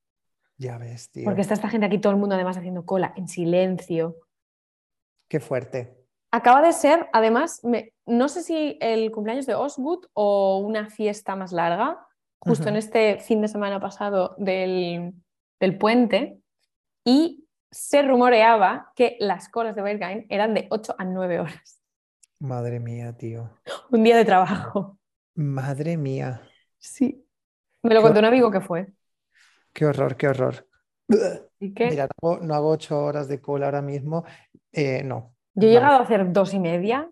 [0.57, 1.23] Ya ves, tío.
[1.23, 4.17] Porque está esta gente aquí, todo el mundo además haciendo cola, en silencio.
[5.33, 5.97] Qué fuerte.
[6.29, 11.35] Acaba de ser, además, me- no sé si el cumpleaños de Osgood o una fiesta
[11.35, 12.05] más larga,
[12.37, 15.11] justo en este fin de semana pasado del,
[15.59, 16.37] del puente,
[17.03, 21.81] y se rumoreaba que las colas de Berghain eran de 8 a 9 horas.
[22.37, 23.49] Madre mía, tío.
[23.89, 24.99] Un día de trabajo.
[25.33, 26.43] Madre mía.
[26.77, 27.25] Sí.
[27.81, 28.87] Me lo Qué contó un amigo que fue.
[29.73, 30.67] Qué horror, qué horror.
[31.59, 34.25] Que Mira, no hago, no hago ocho horas de cola ahora mismo.
[34.73, 35.33] Eh, no.
[35.55, 37.09] yo he llegado a hacer dos y media,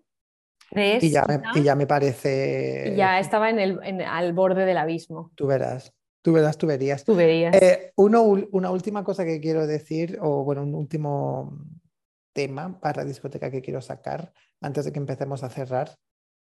[0.70, 2.90] tres, Y ya me, y ya me parece.
[2.92, 5.30] y ya estaba en el, en- al borde del abismo.
[5.34, 5.92] Tú verás,
[6.22, 7.04] tú verás, tú verías.
[7.04, 7.54] Tú verías.
[7.54, 11.56] Eh, uno una última cosa que quiero decir, o bueno, un último
[12.34, 15.96] tema para la discoteca que quiero sacar antes de que empecemos a cerrar,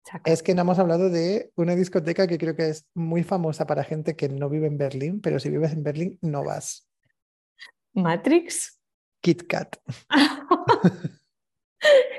[0.03, 0.29] Saca.
[0.31, 3.83] es que no hemos hablado de una discoteca que creo que es muy famosa para
[3.83, 6.89] gente que no vive en Berlín, pero si vives en Berlín no vas.
[7.93, 8.78] Matrix.
[9.21, 9.75] Kit Kat.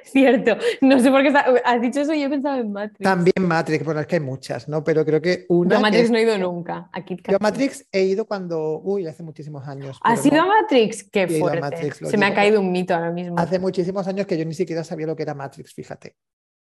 [0.05, 3.01] Cierto, no sé por qué está- has dicho eso yo he pensado en Matrix.
[3.01, 4.83] También Matrix, bueno, es que hay muchas, ¿no?
[4.83, 6.89] Pero creo que una Yo Matrix es- no he ido nunca.
[6.93, 7.41] A Kit Kat Yo a.
[7.41, 9.99] Matrix he ido cuando, uy, hace muchísimos años.
[10.03, 11.05] ¿Has ido no- a Matrix?
[11.11, 11.61] Qué he fuerte.
[11.61, 13.39] Matrix, Se me ha caído un mito ahora mismo.
[13.39, 16.17] Hace muchísimos años que yo ni siquiera sabía lo que era Matrix, fíjate.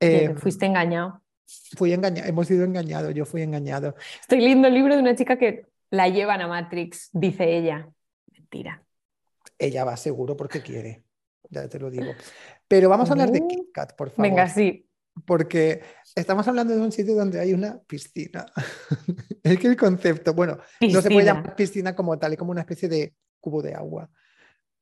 [0.00, 1.22] Eh, te fuiste engañado.
[1.76, 3.94] fui engañado, hemos sido engañados, yo fui engañado.
[4.20, 7.88] Estoy leyendo el libro de una chica que la llevan a Matrix, dice ella.
[8.32, 8.82] Mentira.
[9.62, 11.04] Ella va seguro porque quiere,
[11.48, 12.12] ya te lo digo.
[12.66, 14.28] Pero vamos a hablar de Uh, Kit Kat, por favor.
[14.28, 14.88] Venga, sí.
[15.26, 15.82] Porque
[16.16, 18.46] estamos hablando de un sitio donde hay una piscina.
[19.42, 22.60] Es que el concepto, bueno, no se puede llamar piscina como tal, es como una
[22.62, 24.08] especie de cubo de agua.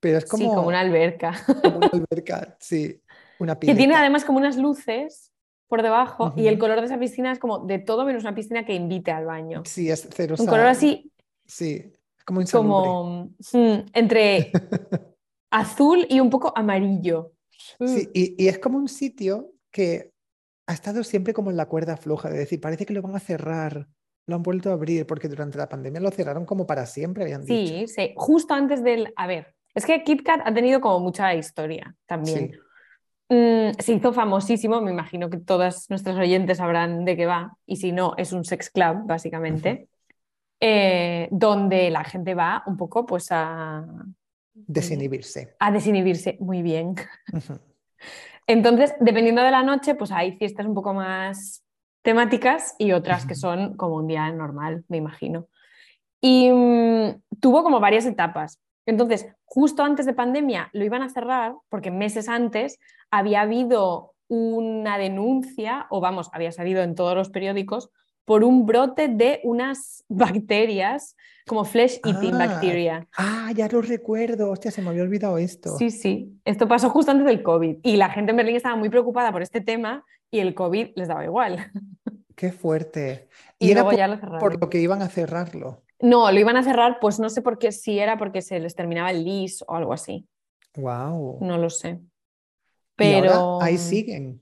[0.00, 1.34] Pero es como, Sí, como una alberca.
[1.62, 3.02] como una alberca, sí,
[3.38, 5.32] una Que tiene además como unas luces
[5.66, 8.64] por debajo y el color de esa piscina es como de todo menos una piscina
[8.64, 9.62] que invite al baño.
[9.66, 11.12] Sí, es cero Un color así
[11.46, 11.92] Sí,
[12.24, 12.88] como insalubre.
[12.88, 14.52] como mm, entre
[15.50, 17.32] azul y un poco amarillo.
[17.50, 18.10] Sí, Mm.
[18.14, 20.12] y, y es como un sitio que
[20.66, 23.20] ha estado siempre como en la cuerda floja, de decir, parece que lo van a
[23.20, 23.86] cerrar,
[24.26, 27.44] lo han vuelto a abrir, porque durante la pandemia lo cerraron como para siempre, habían
[27.44, 27.72] dicho.
[27.74, 29.12] Sí, sí, justo antes del...
[29.16, 32.52] A ver, es que KitKat ha tenido como mucha historia también.
[32.52, 32.58] Sí.
[33.34, 37.76] Mm, se hizo famosísimo, me imagino que todas nuestras oyentes sabrán de qué va, y
[37.76, 39.88] si no, es un sex club, básicamente,
[40.60, 43.84] eh, donde la gente va un poco pues a,
[44.52, 45.56] Desinhibirse.
[45.58, 46.94] a desinhibirse muy bien.
[48.46, 51.64] Entonces, dependiendo de la noche, pues hay fiestas un poco más
[52.02, 55.46] temáticas y otras que son como un día normal, me imagino.
[56.20, 58.60] Y mm, tuvo como varias etapas.
[58.86, 62.78] Entonces, justo antes de pandemia lo iban a cerrar porque meses antes
[63.10, 67.90] había habido una denuncia, o vamos, había salido en todos los periódicos,
[68.24, 71.16] por un brote de unas bacterias
[71.46, 73.08] como flesh eating Ah, bacteria.
[73.16, 74.50] Ah, ya lo recuerdo.
[74.50, 75.76] Hostia, se me había olvidado esto.
[75.76, 76.40] Sí, sí.
[76.44, 79.42] Esto pasó justo antes del COVID y la gente en Berlín estaba muy preocupada por
[79.42, 81.70] este tema y el COVID les daba igual.
[82.36, 83.28] Qué fuerte.
[83.58, 84.38] Y, Y era luego por, ya lo cerraron.
[84.38, 85.82] por lo que iban a cerrarlo.
[86.00, 88.74] No, lo iban a cerrar, pues no sé por qué, si era porque se les
[88.74, 90.26] terminaba el lease o algo así.
[90.76, 91.38] Wow.
[91.42, 92.00] No lo sé.
[92.98, 94.40] Y ahora Pero ahí siguen.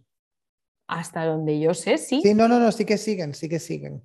[0.89, 2.21] Hasta donde yo sé, sí.
[2.23, 4.03] Sí, no, no, no, sí que siguen, sí que siguen.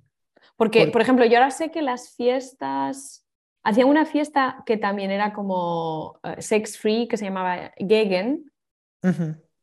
[0.56, 3.26] Porque, Por- por ejemplo, yo ahora sé que las fiestas,
[3.64, 8.50] hacían una fiesta que también era como eh, sex free, que se llamaba Gegen.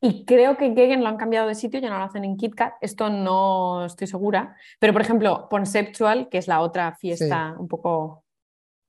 [0.03, 2.73] Y creo que Gegen lo han cambiado de sitio, ya no lo hacen en KitKat.
[2.81, 4.55] Esto no estoy segura.
[4.79, 8.25] Pero, por ejemplo, Conceptual, que es la otra fiesta un poco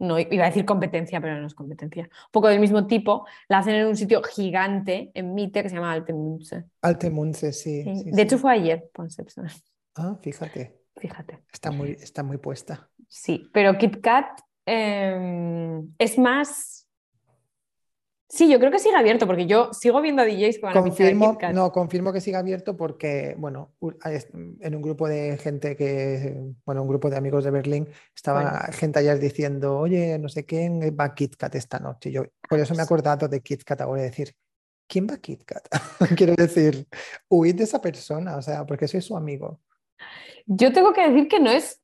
[0.03, 3.59] no iba a decir competencia, pero no es competencia, un poco del mismo tipo, la
[3.59, 6.65] hacen en un sitio gigante en Mite que se llama Altemunse.
[6.83, 7.85] Altemunse, sí.
[7.85, 9.47] de hecho fue ayer, Concepción.
[9.95, 10.81] Ah, fíjate.
[10.97, 11.39] Fíjate.
[11.53, 12.89] Está muy, está muy puesta.
[13.09, 16.82] Sí, pero KitKat em, es más
[18.35, 21.37] Sí, yo creo que sigue abierto porque yo sigo viendo a DJs que van confirmo,
[21.39, 26.81] a No, confirmo que sigue abierto porque, bueno, en un grupo de gente que, bueno,
[26.81, 31.05] un grupo de amigos de Berlín, estaba gente ayer diciendo, oye, no sé quién va
[31.05, 32.11] a KitKat esta noche.
[32.11, 34.35] Yo por eso me he acordado de KitKat ahora, decir,
[34.89, 35.69] ¿quién va a KitKat?
[36.17, 36.89] Quiero decir,
[37.29, 39.61] huid de esa persona, o sea, porque soy su amigo.
[40.47, 41.83] Yo tengo que decir que no es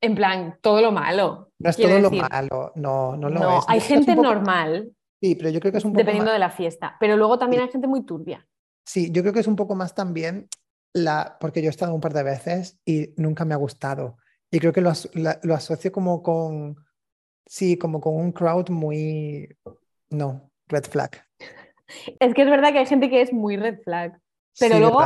[0.00, 1.50] en plan todo lo malo.
[1.58, 5.60] No es todo lo malo, no, no lo no, Hay gente normal Sí, pero yo
[5.60, 5.98] creo que es un poco.
[5.98, 6.96] Dependiendo de la fiesta.
[7.00, 8.46] Pero luego también hay gente muy turbia.
[8.84, 10.48] Sí, yo creo que es un poco más también
[10.92, 11.36] la.
[11.40, 14.16] Porque yo he estado un par de veces y nunca me ha gustado.
[14.50, 14.92] Y creo que lo,
[15.42, 16.76] lo asocio como con.
[17.46, 19.48] Sí, como con un crowd muy.
[20.10, 21.24] No, red flag.
[22.20, 24.20] Es que es verdad que hay gente que es muy red flag.
[24.60, 25.00] Pero luego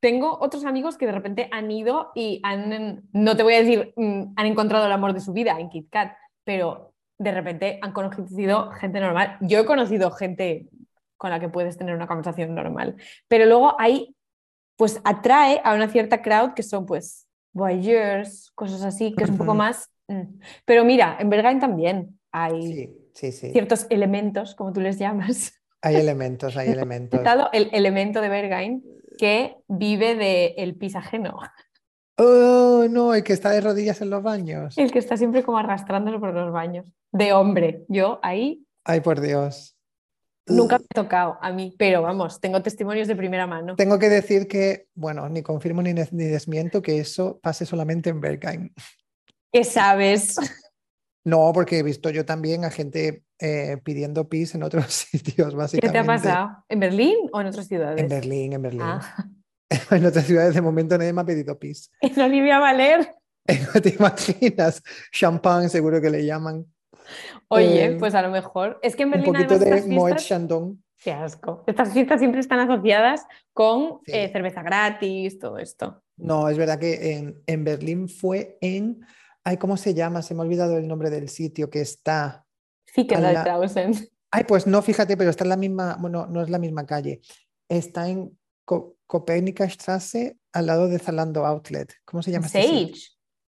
[0.00, 3.92] tengo otros amigos que de repente han ido y han, no te voy a decir,
[3.96, 6.85] mm, han encontrado el amor de su vida en KitKat, pero
[7.18, 9.36] de repente han conocido gente normal.
[9.40, 10.66] Yo he conocido gente
[11.16, 12.96] con la que puedes tener una conversación normal,
[13.26, 14.14] pero luego hay,
[14.76, 19.38] pues atrae a una cierta crowd que son pues voyeurs, cosas así, que es un
[19.38, 19.90] poco más...
[20.08, 20.38] Mm.
[20.64, 25.54] Pero mira, en Berghain también hay ciertos elementos, como tú les llamas.
[25.80, 27.20] Hay elementos, hay elementos.
[27.52, 28.82] El elemento de Berghain
[29.16, 31.38] que vive del el pis ajeno.
[32.18, 34.76] Oh, no, el que está de rodillas en los baños.
[34.78, 36.86] El que está siempre como arrastrándolo por los baños.
[37.12, 37.84] De hombre.
[37.88, 38.66] Yo ahí.
[38.84, 39.76] Ay, por Dios.
[40.48, 43.74] Nunca me ha tocado a mí, pero vamos, tengo testimonios de primera mano.
[43.74, 48.20] Tengo que decir que, bueno, ni confirmo ni, ni desmiento que eso pase solamente en
[48.20, 48.72] Berghain.
[49.52, 50.36] ¿Qué sabes?
[51.26, 55.88] No, porque he visto yo también a gente eh, pidiendo pis en otros sitios, básicamente.
[55.88, 56.64] ¿Qué te ha pasado?
[56.68, 58.00] ¿En Berlín o en otras ciudades?
[58.00, 58.82] En Berlín, en Berlín.
[58.84, 59.28] Ah.
[59.90, 61.90] en otras ciudades de momento nadie me ha pedido pis.
[62.00, 63.14] En Olivia Valer.
[63.74, 66.66] No te imaginas, champán seguro que le llaman.
[67.46, 68.80] Oye, eh, pues a lo mejor.
[68.82, 69.28] Es que en Berlín.
[69.28, 70.82] Un poquito de Moet Chandon.
[70.98, 71.62] Qué asco.
[71.68, 76.02] Estas fiestas siempre están asociadas con eh, cerveza gratis, todo esto.
[76.16, 79.06] No, es verdad que en, en, Berlín fue en.
[79.44, 80.22] Ay, ¿cómo se llama?
[80.22, 82.44] Se me ha olvidado el nombre del sitio que está.
[82.86, 83.92] Fickenlauthausen.
[84.32, 85.96] Ay, pues no, fíjate, pero está en la misma.
[86.00, 87.20] Bueno, no es la misma calle.
[87.68, 88.36] Está en
[89.06, 91.94] Copernica Strasse al lado de Zalando Outlet.
[92.04, 92.46] ¿Cómo se llama?
[92.46, 92.94] Este Sage.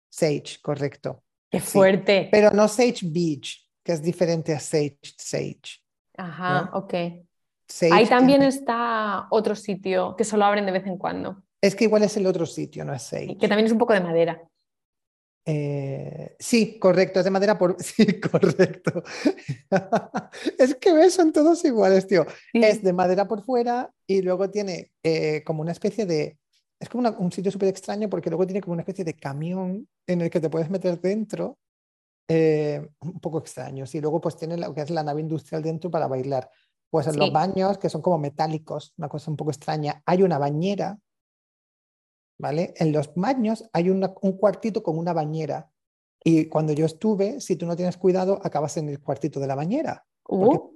[0.10, 1.24] Sage, correcto.
[1.50, 2.28] Qué fuerte.
[2.32, 5.82] Pero no Sage Beach, que es diferente a Sage Sage.
[6.18, 6.94] Ajá, ok.
[7.92, 11.44] Ahí también está otro sitio que solo abren de vez en cuando.
[11.62, 13.38] Es que igual es el otro sitio, no es Sage.
[13.38, 14.42] Que también es un poco de madera.
[15.50, 17.78] Eh, sí, correcto, es de madera por...
[17.82, 19.02] Sí, correcto.
[20.60, 22.26] es que ves, son todos iguales, tío.
[22.54, 26.38] Es de madera por fuera y luego tiene eh, como una especie de...
[26.80, 30.22] Es como un sitio súper extraño porque luego tiene como una especie de camión en
[30.22, 31.58] el que te puedes meter dentro.
[32.30, 33.86] Eh, un poco extraño.
[33.92, 36.52] Y luego pues tiene lo que es la nave industrial dentro para bailar.
[36.90, 40.38] Pues en los baños, que son como metálicos, una cosa un poco extraña, hay una
[40.38, 41.00] bañera
[42.38, 42.74] ¿vale?
[42.78, 44.02] En los baños hay un
[44.38, 45.72] cuartito con una bañera.
[46.24, 49.56] Y cuando yo estuve, si tú no tienes cuidado, acabas en el cuartito de la
[49.56, 50.06] bañera.
[50.28, 50.76] Uh.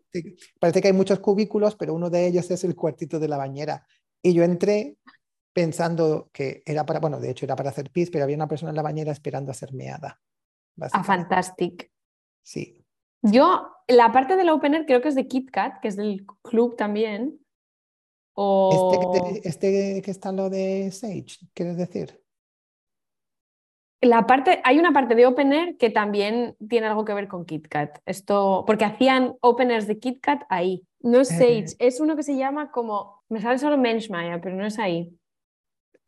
[0.60, 3.86] Parece que hay muchos cubículos, pero uno de ellos es el cuartito de la bañera.
[4.22, 4.98] Y yo entré
[5.54, 8.70] pensando que era para, bueno, de hecho era para hacer pis, pero había una persona
[8.70, 10.22] en la bañera esperando a ser meada.
[10.80, 11.92] Ah, fantastic.
[12.44, 12.86] Sí.
[13.22, 16.76] Yo, la parte del Open Air creo que es de KitKat, que es del club
[16.76, 17.40] también.
[18.36, 22.22] Este, este, que está lo de Sage, ¿quieres decir?
[24.02, 28.00] La parte, hay una parte de Opener que también tiene algo que ver con KitKat.
[28.06, 30.88] Esto, porque hacían openers de KitKat ahí.
[31.02, 31.36] No es eh.
[31.38, 33.24] Sage, es uno que se llama como.
[33.30, 35.16] Me sale solo Menschmeier, pero no es ahí.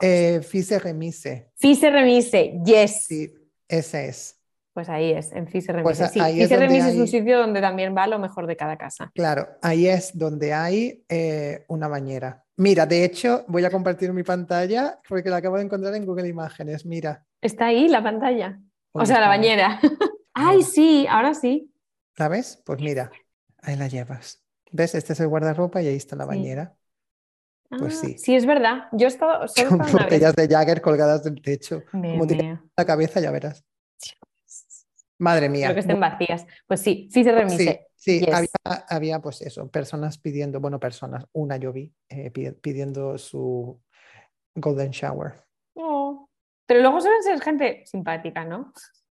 [0.02, 1.52] Eh, Fise Remise.
[1.56, 3.06] Fise Remise, yes.
[3.06, 3.32] Sí,
[3.68, 4.43] ese es.
[4.74, 5.84] Pues ahí es, en Fise Remise.
[5.84, 9.12] Pues sí, Fise Remise es un sitio donde también va lo mejor de cada casa.
[9.14, 12.44] Claro, ahí es donde hay eh, una bañera.
[12.58, 16.28] Mira, de hecho, voy a compartir mi pantalla porque la acabo de encontrar en Google
[16.28, 16.86] Imágenes.
[16.86, 17.24] Mira.
[17.40, 18.60] Está ahí la pantalla.
[18.92, 19.80] o sea, la bañera.
[20.34, 21.72] Ay, sí, ahora sí.
[22.18, 22.62] ¿Sabes?
[22.66, 23.12] Pues mira,
[23.62, 24.44] ahí la llevas.
[24.72, 24.96] ¿Ves?
[24.96, 26.76] Este es el guardarropa y ahí está la bañera.
[27.70, 28.18] Pues sí.
[28.18, 28.88] Sí, es verdad.
[28.92, 29.48] Yo he estado.
[29.50, 31.84] Son botellas de Jagger colgadas del techo.
[31.92, 33.64] como la cabeza, ya verás.
[35.24, 35.68] Madre mía.
[35.68, 36.46] Creo que estén vacías.
[36.68, 37.88] Pues sí, sí se remise.
[37.96, 38.50] Sí, sí había,
[38.90, 43.82] había, pues eso, personas pidiendo, bueno, personas, una yo vi, eh, pidiendo su
[44.54, 45.46] golden shower.
[45.76, 46.28] Oh.
[46.66, 48.74] Pero luego suelen ser gente simpática, ¿no?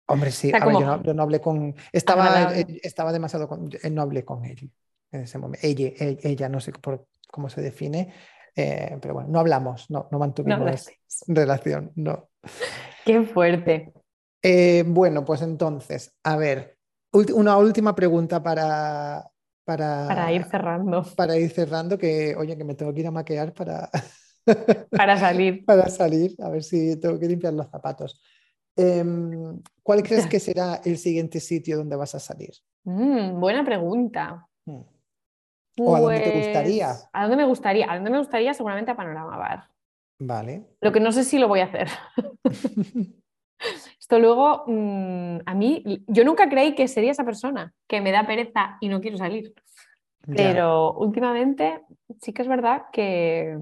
[0.08, 1.74] Hombre, sí, yo, no, hablé con.
[1.92, 3.48] Estaba, estaba demasiado.
[3.48, 4.72] Con, no hablé con él
[5.12, 5.66] en ese momento.
[5.66, 8.14] Ella, ella, no sé por, cómo se define,
[8.56, 10.92] eh, pero bueno, no hablamos, no, no mantuvimos
[11.28, 12.30] relación, no.
[13.04, 13.92] Qué fuerte.
[14.48, 16.78] Eh, bueno, pues entonces, a ver,
[17.34, 19.28] una última pregunta para,
[19.64, 21.04] para, para, ir cerrando.
[21.16, 23.90] Para ir cerrando, que oye, que me tengo que ir a maquear para...
[24.92, 25.66] para salir.
[25.66, 28.22] para salir, a ver si tengo que limpiar los zapatos.
[28.76, 32.52] Em, ¿Cuál crees que será el siguiente sitio donde vas a salir?
[32.84, 34.48] Mm, buena pregunta.
[34.64, 34.82] Hmm.
[35.80, 36.90] ¿O a dónde te gustaría?
[36.90, 37.92] Pues, ¿A dónde me gustaría?
[37.92, 39.64] A dónde me gustaría seguramente a Panorama Bar.
[40.20, 40.68] Vale.
[40.82, 41.88] Lo que no sé si lo voy a hacer.
[44.06, 48.28] Esto luego, mm, a mí, yo nunca creí que sería esa persona, que me da
[48.28, 49.56] pereza y no quiero salir.
[50.28, 51.82] Pero últimamente
[52.22, 53.58] sí que es verdad que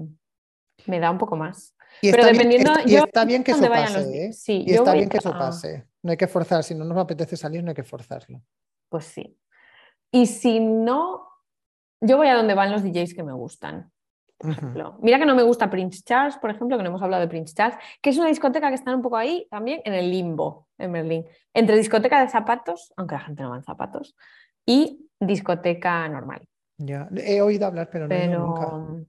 [0.84, 1.74] me da un poco más.
[2.02, 2.72] Y Pero dependiendo.
[2.84, 4.26] y está bien que eso pase.
[4.26, 4.32] ¿eh?
[4.34, 5.86] Sí, y está bien que eso pase.
[6.02, 6.62] No hay que forzar.
[6.62, 8.42] Si no nos apetece salir, no hay que forzarlo.
[8.90, 9.38] Pues sí.
[10.12, 11.26] Y si no,
[12.02, 13.90] yo voy a donde van los DJs que me gustan.
[15.00, 17.54] Mira que no me gusta Prince Charles, por ejemplo, que no hemos hablado de Prince
[17.54, 20.92] Charles, que es una discoteca que está un poco ahí también en el limbo en
[20.92, 24.16] Berlín, entre discoteca de zapatos, aunque la gente no va en zapatos,
[24.66, 26.46] y discoteca normal.
[26.76, 29.06] Ya, he oído hablar, pero no nunca.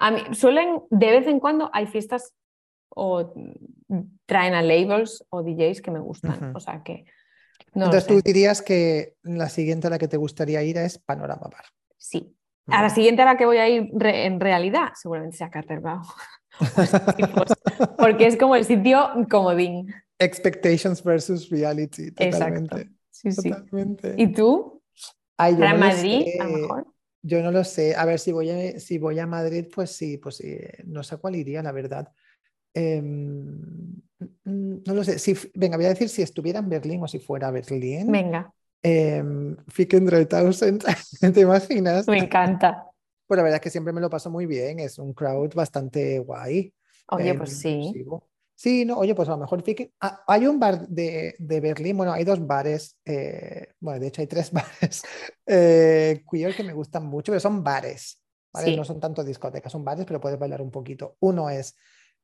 [0.00, 2.34] A mí, suelen, de vez en cuando hay fiestas
[2.88, 3.34] o
[4.26, 7.04] traen a labels o DJs que me gustan, o sea que...
[7.74, 11.66] Entonces tú dirías que la siguiente a la que te gustaría ir es Panorama Bar.
[11.96, 12.34] Sí,
[12.68, 16.02] a la siguiente a la que voy a ir en realidad, seguramente sea Carterbau.
[17.98, 19.92] Porque es como el sitio comodín.
[20.18, 22.10] Expectations versus reality.
[22.12, 22.90] Totalmente.
[23.10, 23.52] Sí, sí.
[24.16, 24.82] ¿Y tú?
[25.36, 26.86] ¿Para Madrid, a lo mejor?
[27.22, 27.94] Yo no lo sé.
[27.94, 30.58] A ver, si voy a, si voy a Madrid, pues sí, pues sí.
[30.86, 32.12] No sé cuál iría, la verdad.
[32.74, 33.60] Em,
[34.44, 35.18] no lo sé.
[35.18, 38.10] Si, venga, voy a decir si estuviera en Berlín o si fuera Berlín.
[38.10, 38.52] Venga
[38.82, 39.22] eh,
[39.68, 40.78] Ficken 3000,
[41.32, 42.06] ¿te imaginas?
[42.08, 42.86] Me encanta.
[43.26, 46.18] Pues la verdad es que siempre me lo paso muy bien, es un crowd bastante
[46.20, 46.72] guay.
[47.10, 47.94] Oye, pues sí.
[48.54, 49.62] Sí, no, oye, pues a lo mejor
[50.00, 54.20] ah, hay un bar de, de, Berlín, bueno, hay dos bares, eh, bueno, de hecho
[54.20, 55.04] hay tres bares
[55.46, 58.20] eh, queer que me gustan mucho, pero son bares,
[58.52, 58.76] ¿vale?
[58.76, 61.16] No son tanto discotecas, son bares, pero puedes bailar un poquito.
[61.20, 61.76] Uno es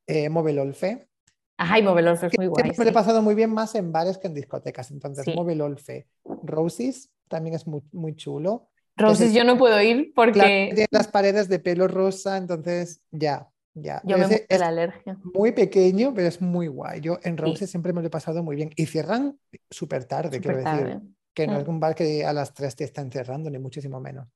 [0.09, 1.09] eh, Olfe,
[1.57, 2.73] Ajá, y Movelolfe es muy guay.
[2.77, 4.91] Me lo he pasado muy bien más en bares que en discotecas.
[4.91, 5.35] Entonces, sí.
[5.35, 6.09] Movelolfe.
[6.43, 8.69] Roses también es muy, muy chulo.
[8.97, 10.71] Roses yo no puedo ir porque...
[10.75, 14.01] tiene las paredes de pelo rosa, entonces ya, ya.
[14.05, 15.19] Yo me muero la alergia.
[15.35, 17.01] Muy pequeño, pero es muy guay.
[17.01, 18.71] Yo en Roses siempre me lo he pasado muy bien.
[18.77, 19.39] Y cierran
[19.71, 21.01] súper tarde, quiero decir.
[21.33, 24.29] Que no es un bar que a las 3 te están cerrando, ni muchísimo menos.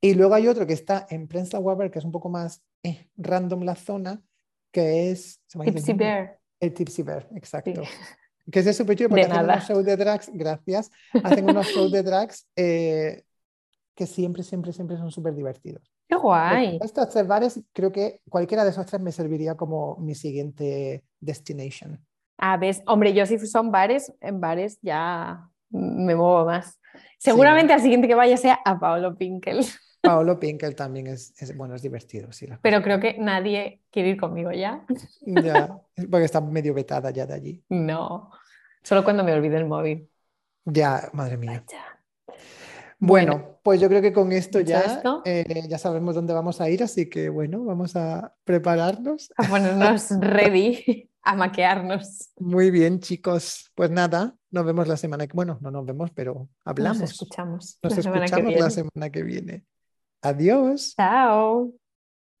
[0.00, 3.08] Y luego hay otro que está en Prensa Weber, que es un poco más eh,
[3.16, 4.20] random la zona,
[4.72, 5.40] que es...
[5.64, 6.40] Tipsy Bear.
[6.64, 7.82] El Tipsy Bear, exacto.
[8.50, 10.90] Que es súper chulo porque hacen unos shows de drags, gracias,
[11.22, 13.22] hacen unos shows de drags eh,
[13.94, 15.90] que siempre, siempre, siempre son súper divertidos.
[16.06, 16.78] ¡Qué guay!
[16.82, 22.04] Estos tres bares, creo que cualquiera de esos tres me serviría como mi siguiente destination.
[22.36, 26.78] Ah, ves, hombre, yo si son bares, en bares ya me muevo más.
[27.18, 29.64] Seguramente al siguiente que vaya sea a Paolo Pinkel.
[30.04, 32.30] Paolo Pinkel también es, bueno, es divertido.
[32.30, 34.84] Sí, Pero creo que nadie quiere ir conmigo ya.
[35.22, 35.80] Ya,
[36.10, 37.64] porque está medio vetada ya de allí.
[37.70, 38.30] No,
[38.82, 40.10] solo cuando me olvide el móvil.
[40.66, 41.64] Ya, madre mía.
[42.98, 46.82] Bueno, pues yo creo que con esto ya, eh, ya sabemos dónde vamos a ir,
[46.82, 49.32] así que bueno, vamos a prepararnos.
[49.36, 52.30] A ponernos ready, a maquearnos.
[52.38, 53.70] Muy bien, chicos.
[53.74, 57.00] Pues nada, nos vemos la semana que bueno, no nos vemos, pero hablamos.
[57.00, 57.78] Nos escuchamos.
[57.82, 59.64] Nos escuchamos la semana que viene.
[60.24, 60.96] Adiós.
[60.96, 61.72] Chao.